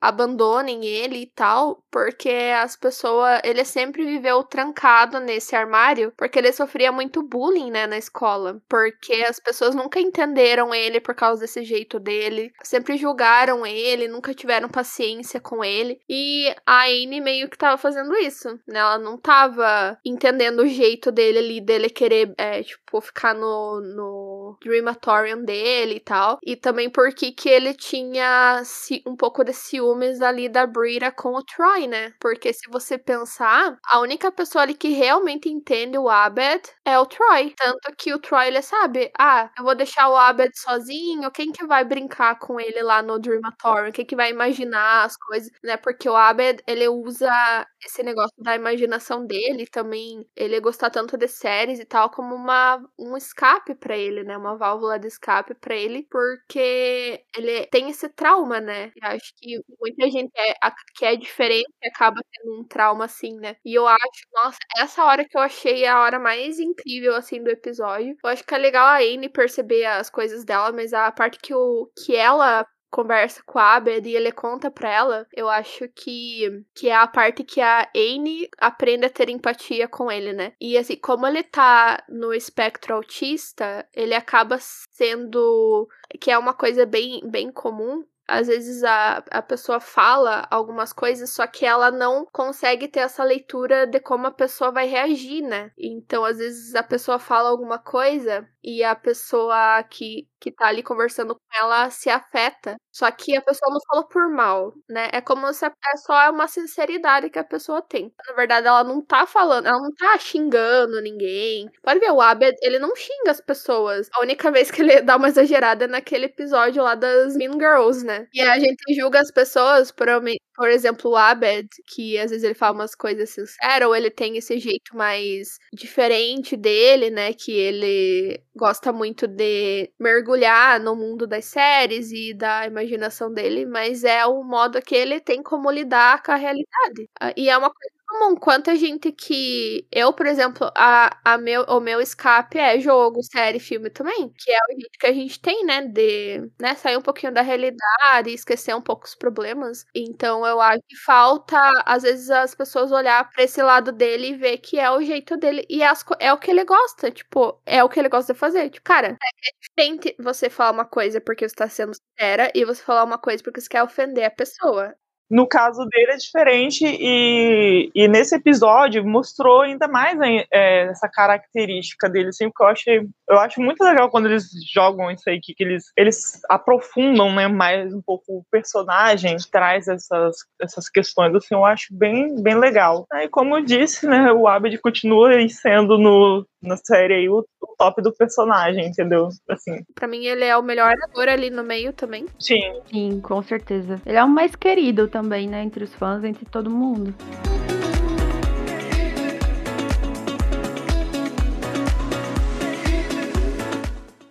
[0.00, 3.40] abandonem ele e tal, porque as pessoas.
[3.44, 8.60] Ele sempre viveu trancado nesse armário, porque ele sofria muito bullying, né, na escola.
[8.68, 14.34] Porque as pessoas nunca entenderam ele por causa desse jeito dele, sempre julgaram ele, nunca
[14.34, 16.00] tiveram paciência com ele.
[16.08, 18.78] E a Anne meio que tava fazendo isso, né?
[18.78, 24.45] Ela não tava entendendo o jeito dele ali, dele querer, é, tipo, ficar no, no
[24.60, 26.38] Dreamatorium dele e tal.
[26.44, 28.62] E também porque que ele tinha
[29.06, 32.12] um pouco de ciúmes ali da Brita com o Troy, né?
[32.20, 37.06] Porque se você pensar, a única pessoa ali que realmente entende o Abed é o
[37.06, 37.54] Troy.
[37.56, 41.66] Tanto que o Troy, ele sabe, ah, eu vou deixar o Abed sozinho, quem que
[41.66, 43.92] vai brincar com ele lá no Dreamatorium?
[43.92, 45.76] Quem que vai imaginar as coisas, né?
[45.76, 51.28] Porque o Abed, ele usa esse negócio da imaginação dele também, ele gostar tanto de
[51.28, 54.36] séries e tal, como uma, um escape para ele, né?
[54.36, 58.92] Uma válvula de escape para ele, porque ele tem esse trauma, né?
[58.96, 60.54] Eu acho que muita gente é,
[60.96, 63.56] que é diferente acaba tendo um trauma assim, né?
[63.64, 67.50] E eu acho, nossa, essa hora que eu achei a hora mais incrível, assim, do
[67.50, 68.16] episódio.
[68.22, 71.54] Eu acho que é legal a Anne perceber as coisas dela, mas a parte que,
[71.54, 76.64] o, que ela conversa com a Abed e ele conta pra ela, eu acho que,
[76.74, 80.52] que é a parte que a Anne aprende a ter empatia com ele, né?
[80.60, 85.88] E assim, como ele tá no espectro autista, ele acaba sendo.
[86.20, 91.30] que é uma coisa bem, bem comum às vezes a, a pessoa fala algumas coisas,
[91.30, 95.70] só que ela não consegue ter essa leitura de como a pessoa vai reagir, né?
[95.78, 100.82] Então, às vezes a pessoa fala alguma coisa e a pessoa que, que tá ali
[100.82, 102.76] conversando com ela se afeta.
[102.92, 105.08] Só que a pessoa não falou por mal, né?
[105.12, 108.12] É como se é só uma sinceridade que a pessoa tem.
[108.26, 111.70] Na verdade, ela não tá falando, ela não tá xingando ninguém.
[111.82, 114.08] Pode ver, o Abed, ele não xinga as pessoas.
[114.14, 118.04] A única vez que ele dá uma exagerada é naquele episódio lá das Mean Girls,
[118.04, 118.26] né?
[118.32, 120.08] E a gente julga as pessoas por,
[120.56, 124.36] por exemplo, o Abed, que às vezes ele fala umas coisas sinceras, ou ele tem
[124.38, 127.32] esse jeito mais diferente dele, né?
[127.34, 134.04] Que ele gosta muito de mergulhar no mundo das séries e da imaginação dele, mas
[134.04, 137.08] é o modo que ele tem como lidar com a realidade.
[137.20, 138.36] Ah, e é uma coisa comum.
[138.36, 139.86] Quanta gente que.
[139.92, 144.28] Eu, por exemplo, a, a meu, o meu escape é jogo, série, filme também.
[144.38, 145.82] Que é o jeito que a gente tem, né?
[145.86, 149.84] De né, sair um pouquinho da realidade e esquecer um pouco os problemas.
[149.94, 154.36] Então eu acho que falta, às vezes, as pessoas olhar pra esse lado dele e
[154.36, 155.64] ver que é o jeito dele.
[155.68, 157.10] E as, é o que ele gosta.
[157.10, 158.70] Tipo, é o que ele gosta de fazer.
[158.70, 162.82] Tipo, cara, é diferente você falar uma coisa porque você tá sendo sincera e você
[162.82, 164.94] falar uma coisa porque você quer ofender a pessoa.
[165.28, 170.16] No caso dele é diferente e, e nesse episódio mostrou ainda mais
[170.52, 172.84] é, essa característica dele, assim, porque eu acho,
[173.28, 177.48] eu acho muito legal quando eles jogam isso aí, que, que eles, eles aprofundam né,
[177.48, 183.06] mais um pouco o personagem, traz essas, essas questões, assim, eu acho bem, bem legal.
[183.12, 187.76] E como eu disse, né, o Abed continua sendo no, na série aí o, o,
[187.76, 189.28] top do personagem, entendeu?
[189.48, 189.84] Assim.
[189.94, 192.26] Pra mim, ele é o melhor ator ali no meio também.
[192.38, 192.80] Sim.
[192.90, 194.00] Sim, com certeza.
[194.04, 195.62] Ele é o mais querido também, né?
[195.62, 197.14] Entre os fãs, entre todo mundo.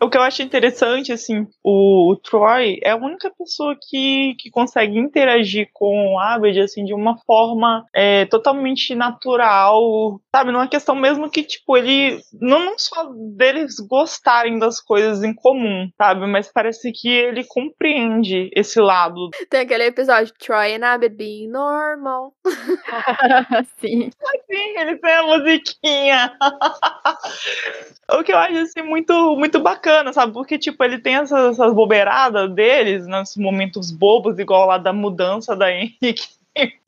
[0.05, 4.51] O que eu acho interessante, assim, o, o, Troy é a única pessoa que, que
[4.51, 10.51] consegue interagir com o Abed, assim, de uma forma é, totalmente natural, sabe?
[10.51, 12.19] Numa questão mesmo que, tipo, ele.
[12.39, 16.27] Não, não só deles gostarem das coisas em comum, sabe?
[16.27, 19.29] Mas parece que ele compreende esse lado.
[19.49, 22.33] Tem aquele episódio, Troy and Abed being normal.
[23.79, 24.09] Sim.
[24.51, 26.37] Sim, ele tem a musiquinha.
[28.19, 30.33] o que eu acho, assim, muito, muito bacana bacana, sabe?
[30.33, 35.55] Porque, tipo, ele tem essas, essas bobeiradas deles, nesses momentos bobos, igual lá da mudança
[35.55, 36.27] da Henrique.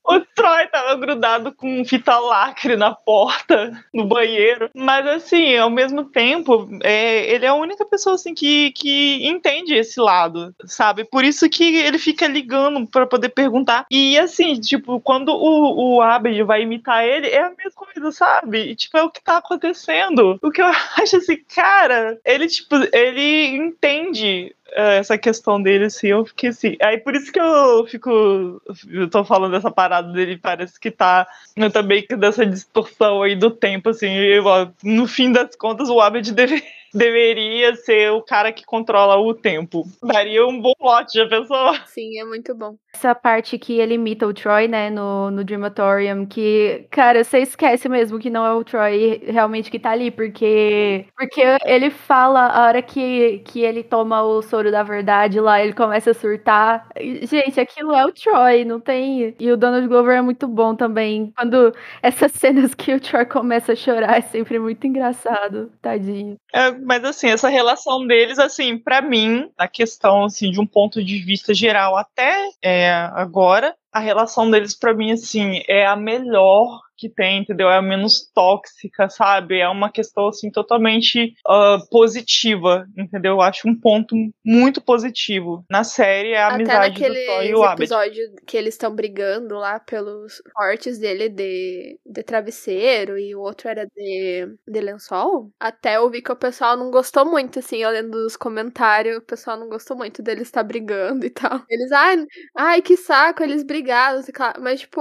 [0.08, 4.70] O Troy tava grudado com fita lacre na porta, no banheiro.
[4.74, 9.74] Mas, assim, ao mesmo tempo, é, ele é a única pessoa, assim, que, que entende
[9.74, 11.04] esse lado, sabe?
[11.04, 13.84] Por isso que ele fica ligando para poder perguntar.
[13.90, 18.70] E, assim, tipo, quando o, o Abed vai imitar ele, é a mesma coisa, sabe?
[18.70, 20.38] E, tipo, é o que tá acontecendo.
[20.42, 26.08] O que eu acho, assim, cara, ele, tipo, ele entende é, essa questão dele, assim,
[26.08, 26.76] eu fiquei assim.
[26.80, 28.60] Aí por isso que eu fico.
[28.88, 31.26] Eu tô falando dessa parada dele, parece que tá
[31.72, 34.08] também dessa distorção aí do tempo, assim.
[34.08, 34.44] Eu,
[34.82, 36.62] no fim das contas, o Abed deve
[36.94, 39.84] deveria ser o cara que controla o tempo.
[40.02, 41.74] Daria um bom lote, já pensou?
[41.86, 42.76] Sim, é muito bom.
[42.94, 47.88] Essa parte que ele imita o Troy, né, no, no Dreamatorium, que, cara, você esquece
[47.88, 52.66] mesmo que não é o Troy realmente que tá ali, porque porque ele fala a
[52.66, 56.88] hora que, que ele toma o soro da verdade lá, ele começa a surtar.
[57.22, 59.34] Gente, aquilo é o Troy, não tem.
[59.38, 61.32] E o Donald Glover é muito bom também.
[61.36, 61.72] Quando
[62.02, 66.36] essas cenas que o Troy começa a chorar é sempre muito engraçado, tadinho.
[66.52, 71.02] É, mas assim, essa relação deles, assim, para mim, a questão assim de um ponto
[71.02, 76.80] de vista geral até é, agora, a relação deles para mim assim é a melhor
[76.98, 77.70] que tem, entendeu?
[77.70, 79.60] É menos tóxica, sabe?
[79.60, 83.34] É uma questão, assim, totalmente uh, positiva, entendeu?
[83.34, 85.64] Eu acho um ponto muito positivo.
[85.70, 87.84] Na série é a Até amizade do Troy e o Abed.
[87.84, 93.68] episódio que eles estão brigando lá pelos cortes dele de, de travesseiro e o outro
[93.68, 95.50] era de, de lençol.
[95.60, 99.56] Até eu vi que o pessoal não gostou muito, assim, olhando os comentários, o pessoal
[99.56, 101.62] não gostou muito deles estar brigando e tal.
[101.70, 102.26] Eles, ai,
[102.56, 104.20] ai, que saco, eles brigaram,
[104.60, 105.00] mas, tipo,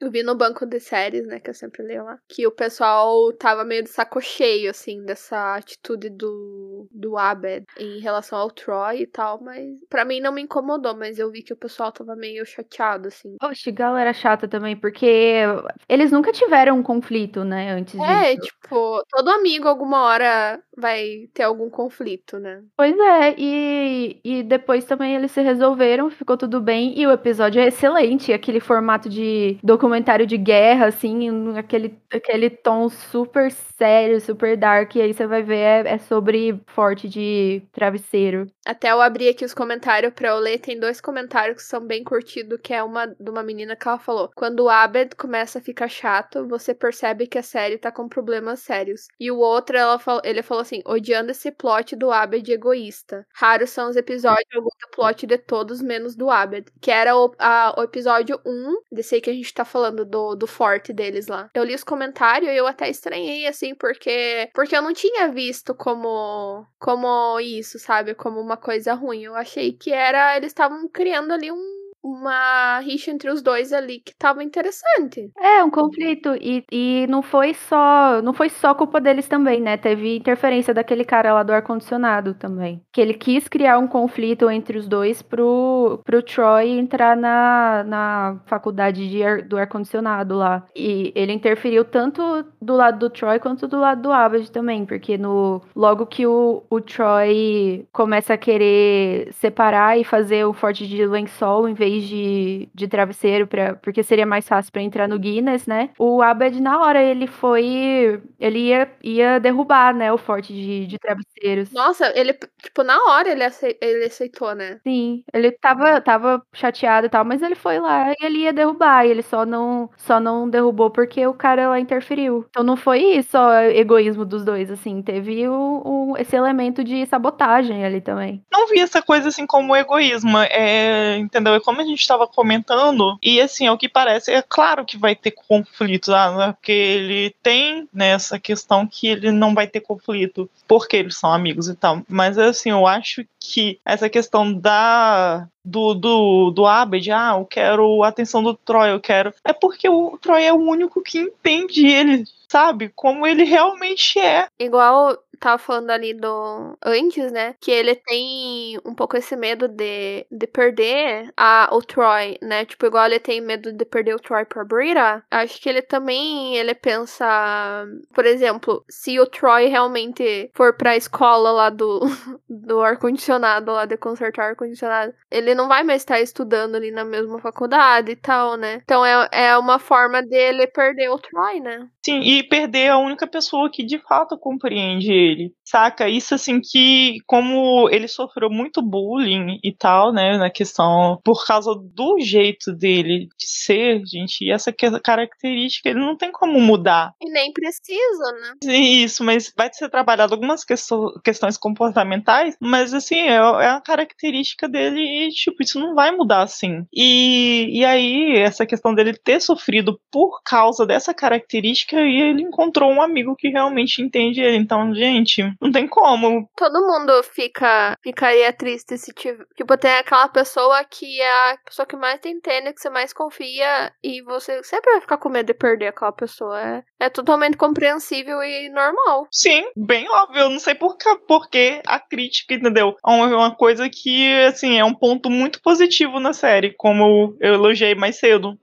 [0.00, 3.32] eu vi no banco de séries, né, que eu sempre leio lá, que o pessoal
[3.32, 9.02] tava meio de saco cheio, assim, dessa atitude do, do Abed em relação ao Troy
[9.02, 12.16] e tal, mas para mim não me incomodou, mas eu vi que o pessoal tava
[12.16, 13.36] meio chateado, assim.
[13.42, 15.44] Oxe, galera chata também, porque
[15.88, 18.48] eles nunca tiveram um conflito, né, antes é, disso.
[18.48, 22.62] tipo, todo amigo alguma hora vai ter algum conflito, né?
[22.76, 27.60] Pois é, e, e depois também eles se resolveram, ficou tudo bem, e o episódio
[27.60, 31.19] é excelente, aquele formato de documentário de guerra, assim,
[31.56, 35.56] aquele, aquele tom super sério, super dark, e aí você vai ver,
[35.86, 38.46] é, é sobre forte de travesseiro.
[38.70, 42.04] Até eu abri aqui os comentários pra eu ler, tem dois comentários que são bem
[42.04, 45.60] curtidos, que é uma de uma menina que ela falou, quando o Abed começa a
[45.60, 49.08] ficar chato, você percebe que a série tá com problemas sérios.
[49.18, 53.26] E o outro, ela falou, ele falou assim, odiando esse plot do Abed egoísta.
[53.34, 57.74] Raros são os episódios do plot de todos, menos do Abed, que era o, a,
[57.76, 61.50] o episódio 1, desse aí que a gente tá falando, do, do forte deles lá.
[61.52, 65.74] Eu li os comentários e eu até estranhei, assim, porque, porque eu não tinha visto
[65.74, 68.14] como, como isso, sabe?
[68.14, 69.22] Como uma coisa ruim.
[69.22, 74.00] Eu achei que era, eles estavam criando ali um uma rixa entre os dois ali
[74.00, 75.30] que tava interessante.
[75.38, 76.34] É, um conflito.
[76.40, 78.20] E, e não foi só.
[78.22, 79.76] Não foi só culpa deles também, né?
[79.76, 82.82] Teve interferência daquele cara lá do ar-condicionado também.
[82.92, 88.40] Que ele quis criar um conflito entre os dois pro, pro Troy entrar na, na
[88.46, 90.64] faculdade de ar, do ar-condicionado lá.
[90.74, 92.22] E ele interferiu tanto
[92.60, 94.86] do lado do Troy quanto do lado do Abed também.
[94.86, 100.86] Porque no, logo que o, o Troy começa a querer separar e fazer o forte
[100.86, 105.08] de lençol em vez vez de, de travesseiro, pra, porque seria mais fácil para entrar
[105.08, 105.90] no Guinness, né?
[105.98, 108.20] O Abed, na hora, ele foi.
[108.38, 110.12] Ele ia, ia derrubar, né?
[110.12, 111.72] O forte de, de travesseiros.
[111.72, 113.42] Nossa, ele, tipo, na hora ele,
[113.80, 114.80] ele aceitou, né?
[114.82, 119.06] Sim, ele tava, tava chateado e tal, mas ele foi lá e ele ia derrubar.
[119.06, 122.46] E ele só não, só não derrubou porque o cara lá interferiu.
[122.50, 125.02] Então não foi só egoísmo dos dois, assim.
[125.02, 128.42] Teve o, o, esse elemento de sabotagem ali também.
[128.52, 130.38] Não vi essa coisa assim como egoísmo.
[130.38, 131.54] É, entendeu?
[131.54, 134.96] É como a gente estava comentando, e assim, é o que parece, é claro que
[134.96, 139.66] vai ter conflito, ah, né, porque ele tem nessa né, questão que ele não vai
[139.66, 142.02] ter conflito porque eles são amigos e tal.
[142.08, 148.02] Mas assim, eu acho que essa questão da do, do, do Abed, ah, eu quero
[148.02, 149.34] a atenção do Troy, eu quero.
[149.44, 152.90] É porque o Troy é o único que entende ele, sabe?
[152.94, 154.48] Como ele realmente é.
[154.58, 157.54] Igual tava falando ali do antes, né?
[157.60, 162.64] Que ele tem um pouco esse medo de, de perder a, o Troy, né?
[162.64, 165.24] Tipo, igual ele tem medo de perder o Troy pra Brita.
[165.30, 171.50] Acho que ele também, ele pensa, por exemplo, se o Troy realmente for pra escola
[171.50, 172.00] lá do,
[172.48, 177.38] do ar-condicionado, lá de consertar ar-condicionado, ele não vai mais estar estudando ali na mesma
[177.40, 178.80] faculdade e tal, né?
[178.84, 181.88] Então é, é uma forma dele perder o Troy, né?
[182.04, 186.08] Sim, e perder a única pessoa que de fato compreende ele, saca?
[186.08, 191.74] Isso assim que, como ele sofreu muito bullying e tal, né, na questão, por causa
[191.74, 194.72] do jeito dele de ser, gente, e essa
[195.02, 197.12] característica ele não tem como mudar.
[197.20, 198.32] E nem precisa,
[198.64, 198.76] né?
[198.76, 205.00] Isso, mas vai ser trabalhado algumas questões comportamentais, mas assim, é, é a característica dele
[205.00, 206.84] e, tipo, isso não vai mudar assim.
[206.92, 212.90] E, e aí, essa questão dele ter sofrido por causa dessa característica, e ele encontrou
[212.90, 214.56] um amigo que realmente entende ele.
[214.56, 215.19] Então, gente,
[215.60, 216.48] não tem como.
[216.56, 219.44] Todo mundo fica ficaria triste se tiver.
[219.56, 223.12] Tipo, tem aquela pessoa que é a pessoa que mais tem entende, que você mais
[223.12, 226.60] confia, e você sempre vai ficar com medo de perder aquela pessoa.
[226.60, 229.26] É, é totalmente compreensível e normal.
[229.30, 230.42] Sim, bem óbvio.
[230.42, 230.96] Eu não sei por,
[231.26, 232.94] porque a crítica, entendeu?
[233.06, 237.94] É uma coisa que, assim, é um ponto muito positivo na série, como eu elogiei
[237.94, 238.58] mais cedo.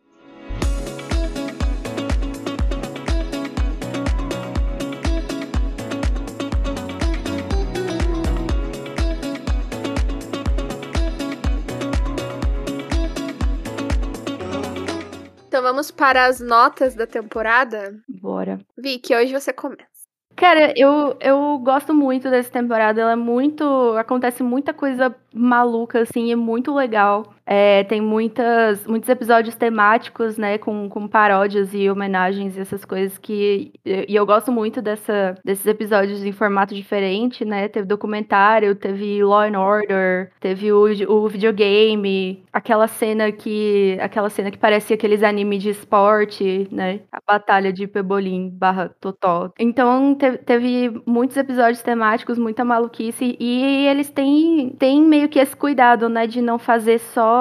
[15.67, 17.99] Vamos para as notas da temporada?
[18.07, 18.57] Bora.
[18.77, 19.85] Vicky, hoje você começa.
[20.33, 23.01] Cara, eu, eu gosto muito dessa temporada.
[23.01, 23.63] Ela é muito.
[23.97, 27.33] Acontece muita coisa maluca, assim, é muito legal.
[27.49, 33.17] É, tem muitas, muitos episódios temáticos, né, com, com paródias e homenagens e essas coisas
[33.17, 33.71] que.
[33.85, 37.69] E eu gosto muito dessa, desses episódios em formato diferente, né?
[37.69, 43.97] Teve documentário, teve Law and Order, teve o, o videogame, aquela cena que.
[44.01, 46.99] aquela cena que parecia aqueles animes de esporte, né?
[47.09, 49.53] A batalha de Pebolim barra Totó.
[49.57, 55.55] Então teve, teve muitos episódios temáticos, muita maluquice, e eles têm, têm meio que esse
[55.55, 56.27] cuidado, né?
[56.27, 57.36] De não fazer só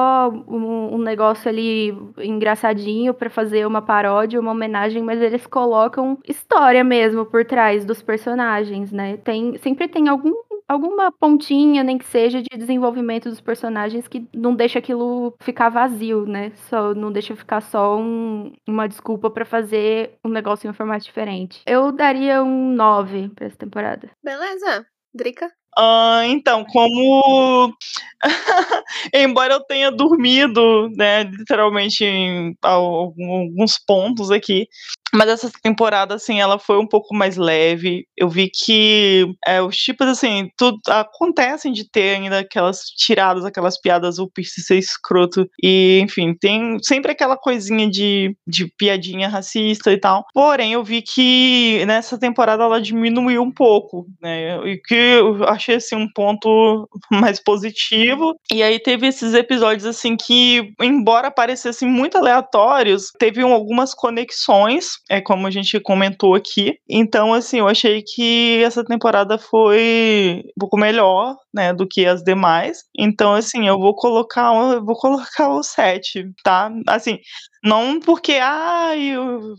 [0.46, 6.82] um, um negócio ali engraçadinho para fazer uma paródia, uma homenagem, mas eles colocam história
[6.82, 9.16] mesmo por trás dos personagens, né?
[9.18, 10.32] Tem, sempre tem algum
[10.68, 16.26] alguma pontinha, nem que seja, de desenvolvimento dos personagens que não deixa aquilo ficar vazio,
[16.26, 16.52] né?
[16.68, 21.04] Só não deixa ficar só um, uma desculpa para fazer um negócio em um formato
[21.04, 21.62] diferente.
[21.66, 24.10] Eu daria um 9 para essa temporada.
[24.22, 24.86] Beleza.
[25.14, 25.50] Drica?
[25.78, 27.74] Uh, então, como.
[29.12, 34.66] Embora eu tenha dormido, né, literalmente em alguns pontos aqui,
[35.14, 38.06] mas essa temporada, assim, ela foi um pouco mais leve.
[38.16, 43.80] Eu vi que é, os tipos, assim, tudo acontecem de ter ainda aquelas tiradas, aquelas
[43.80, 45.48] piadas, o Pierce ser escroto.
[45.62, 50.24] E, enfim, tem sempre aquela coisinha de, de piadinha racista e tal.
[50.34, 54.58] Porém, eu vi que nessa temporada ela diminuiu um pouco, né?
[54.66, 58.34] E que eu achei, assim, um ponto mais positivo.
[58.52, 65.20] E aí teve esses episódios, assim, que, embora parecessem muito aleatórios, teve algumas conexões é
[65.20, 66.78] como a gente comentou aqui.
[66.88, 72.22] Então, assim, eu achei que essa temporada foi um pouco melhor, né, do que as
[72.22, 72.84] demais.
[72.98, 76.70] Então, assim, eu vou colocar, eu vou colocar o 7, tá?
[76.88, 77.18] Assim,
[77.66, 79.12] não porque, ai,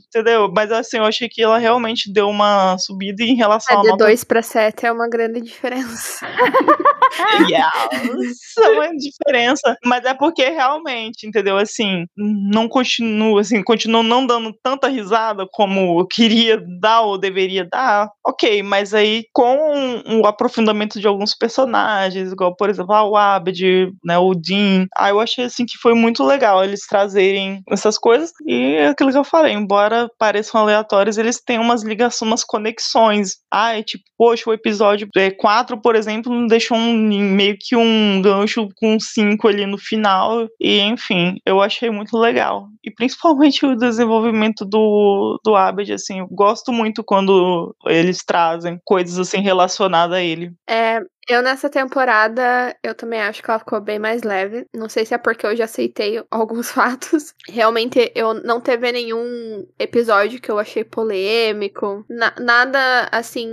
[0.07, 0.49] entendeu?
[0.53, 3.91] Mas assim, eu achei que ela realmente deu uma subida em relação é, a.
[3.91, 6.25] De 2 para 7 é uma grande diferença.
[7.49, 9.77] yes, é uma diferença.
[9.83, 11.57] Mas é porque realmente, entendeu?
[11.57, 17.67] Assim, não continuo, assim, continuo não dando tanta risada como eu queria dar ou deveria
[17.69, 18.09] dar.
[18.25, 24.17] Ok, mas aí com o aprofundamento de alguns personagens, igual, por exemplo, o Abed, né,
[24.17, 28.31] o Dean, aí eu achei assim que foi muito legal eles trazerem essas coisas.
[28.45, 33.37] E é aquilo que eu falei, embora pareçam aleatórios, eles têm umas ligações, umas conexões.
[33.51, 38.21] Ah, é tipo, poxa, o episódio 4, é, por exemplo, deixou um, meio que um
[38.21, 40.47] gancho com 5 ali no final.
[40.59, 42.67] E, enfim, eu achei muito legal.
[42.87, 49.19] E principalmente o desenvolvimento do, do Abed, assim, eu gosto muito quando eles trazem coisas
[49.19, 50.53] assim relacionadas a ele.
[50.69, 54.65] É, eu nessa temporada, eu também acho que ela ficou bem mais leve.
[54.73, 57.33] Não sei se é porque eu já aceitei alguns fatos.
[57.49, 62.05] Realmente, eu não teve nenhum episódio que eu achei polêmico.
[62.09, 63.49] Na nada, assim,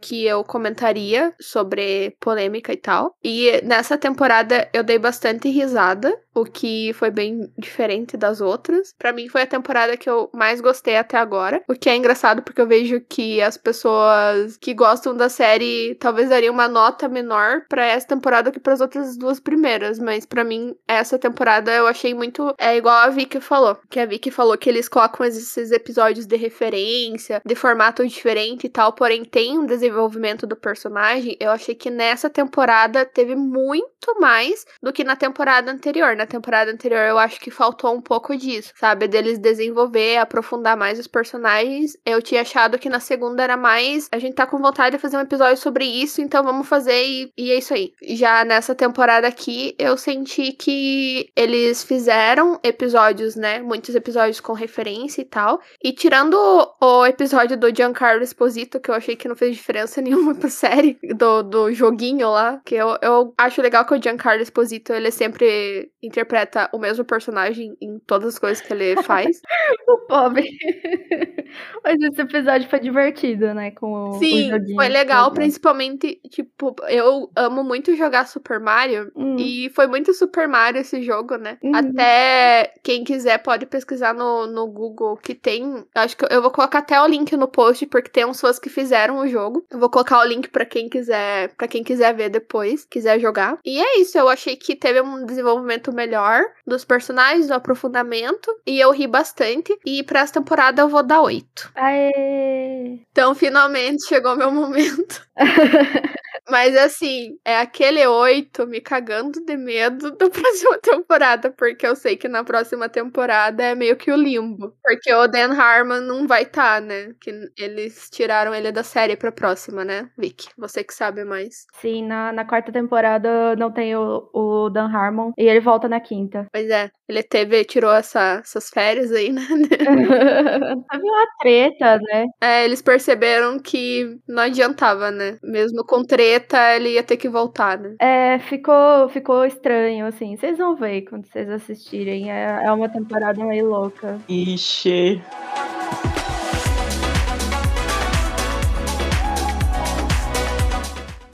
[0.00, 3.14] que eu comentaria sobre polêmica e tal.
[3.22, 8.77] E nessa temporada, eu dei bastante risada, o que foi bem diferente das outras.
[8.98, 11.62] Para mim, foi a temporada que eu mais gostei até agora.
[11.68, 16.28] O que é engraçado, porque eu vejo que as pessoas que gostam da série talvez
[16.28, 20.44] dariam uma nota menor para essa temporada que para as outras duas primeiras, mas para
[20.44, 24.56] mim essa temporada eu achei muito é igual a Vicky falou, que a Vicky falou
[24.56, 29.66] que eles colocam esses episódios de referência, de formato diferente e tal, porém tem um
[29.66, 31.36] desenvolvimento do personagem.
[31.40, 36.16] Eu achei que nessa temporada teve muito mais do que na temporada anterior.
[36.16, 40.98] Na temporada anterior eu acho que faltou um pouco disso, sabe, deles desenvolver, aprofundar mais
[40.98, 41.96] os personagens.
[42.04, 45.16] Eu tinha achado que na segunda era mais a gente tá com vontade de fazer
[45.16, 47.92] um episódio sobre isso, então vamos fazer e, e, é isso aí.
[48.02, 53.60] Já nessa temporada aqui, eu senti que eles fizeram episódios, né?
[53.60, 55.60] Muitos episódios com referência e tal.
[55.82, 56.36] E tirando
[56.80, 60.98] o episódio do Giancarlo Esposito, que eu achei que não fez diferença nenhuma pra série,
[61.16, 65.90] do, do joguinho lá, que eu, eu acho legal que o Giancarlo Esposito, ele sempre
[66.02, 69.40] interpreta o mesmo personagem em todas as coisas que ele faz.
[69.88, 70.48] o pobre.
[71.82, 73.70] Mas esse episódio foi divertido, né?
[73.70, 79.36] Com o, Sim, o foi legal, principalmente, tipo, eu amo muito jogar Super Mario hum.
[79.38, 81.58] e foi muito Super Mario esse jogo, né?
[81.62, 81.72] Hum.
[81.74, 85.84] Até quem quiser pode pesquisar no, no Google que tem.
[85.94, 88.68] Acho que eu vou colocar até o link no post porque tem uns fãs que
[88.68, 89.64] fizeram o jogo.
[89.70, 93.58] Eu vou colocar o link para quem quiser, para quem quiser ver depois, quiser jogar.
[93.64, 98.78] E é isso, eu achei que teve um desenvolvimento melhor dos personagens, do aprofundamento e
[98.80, 99.76] eu ri bastante.
[99.84, 101.70] E para essa temporada eu vou dar 8.
[101.74, 103.00] Aê!
[103.10, 105.26] Então finalmente chegou meu momento.
[106.48, 112.16] Mas assim, é aquele oito me cagando de medo da próxima temporada, porque eu sei
[112.16, 114.74] que na próxima temporada é meio que o limbo.
[114.82, 117.14] Porque o Dan Harmon não vai estar, tá, né?
[117.20, 120.48] Que eles tiraram ele da série pra próxima, né, Vicky?
[120.56, 121.66] Você que sabe mais.
[121.80, 126.00] Sim, na, na quarta temporada não tem o, o Dan Harmon e ele volta na
[126.00, 126.46] quinta.
[126.52, 129.42] Pois é, ele teve, tirou essa, essas férias aí, né?
[130.90, 132.26] Teve uma treta, né?
[132.40, 135.38] É, eles perceberam que não adiantava, né?
[135.42, 136.37] Mesmo com treta,
[136.76, 137.94] ele ia ter que voltar, né?
[137.98, 140.36] É, ficou, ficou estranho, assim.
[140.36, 142.30] Vocês vão ver quando vocês assistirem.
[142.30, 144.18] É, é uma temporada meio louca.
[144.28, 145.22] Ixi.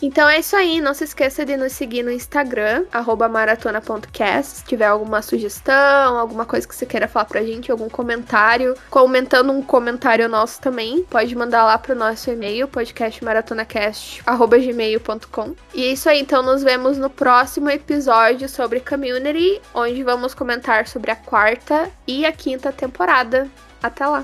[0.05, 0.83] Então é isso aí.
[0.83, 2.85] Não se esqueça de nos seguir no Instagram,
[3.31, 4.59] maratona.cast.
[4.59, 9.51] Se tiver alguma sugestão, alguma coisa que você queira falar pra gente, algum comentário, comentando
[9.51, 15.55] um comentário nosso também, pode mandar lá pro nosso e-mail, podcastmaratonacast.gmail.com.
[15.73, 20.87] E é isso aí, então nos vemos no próximo episódio sobre Community, onde vamos comentar
[20.87, 23.49] sobre a quarta e a quinta temporada.
[23.83, 24.23] Até lá!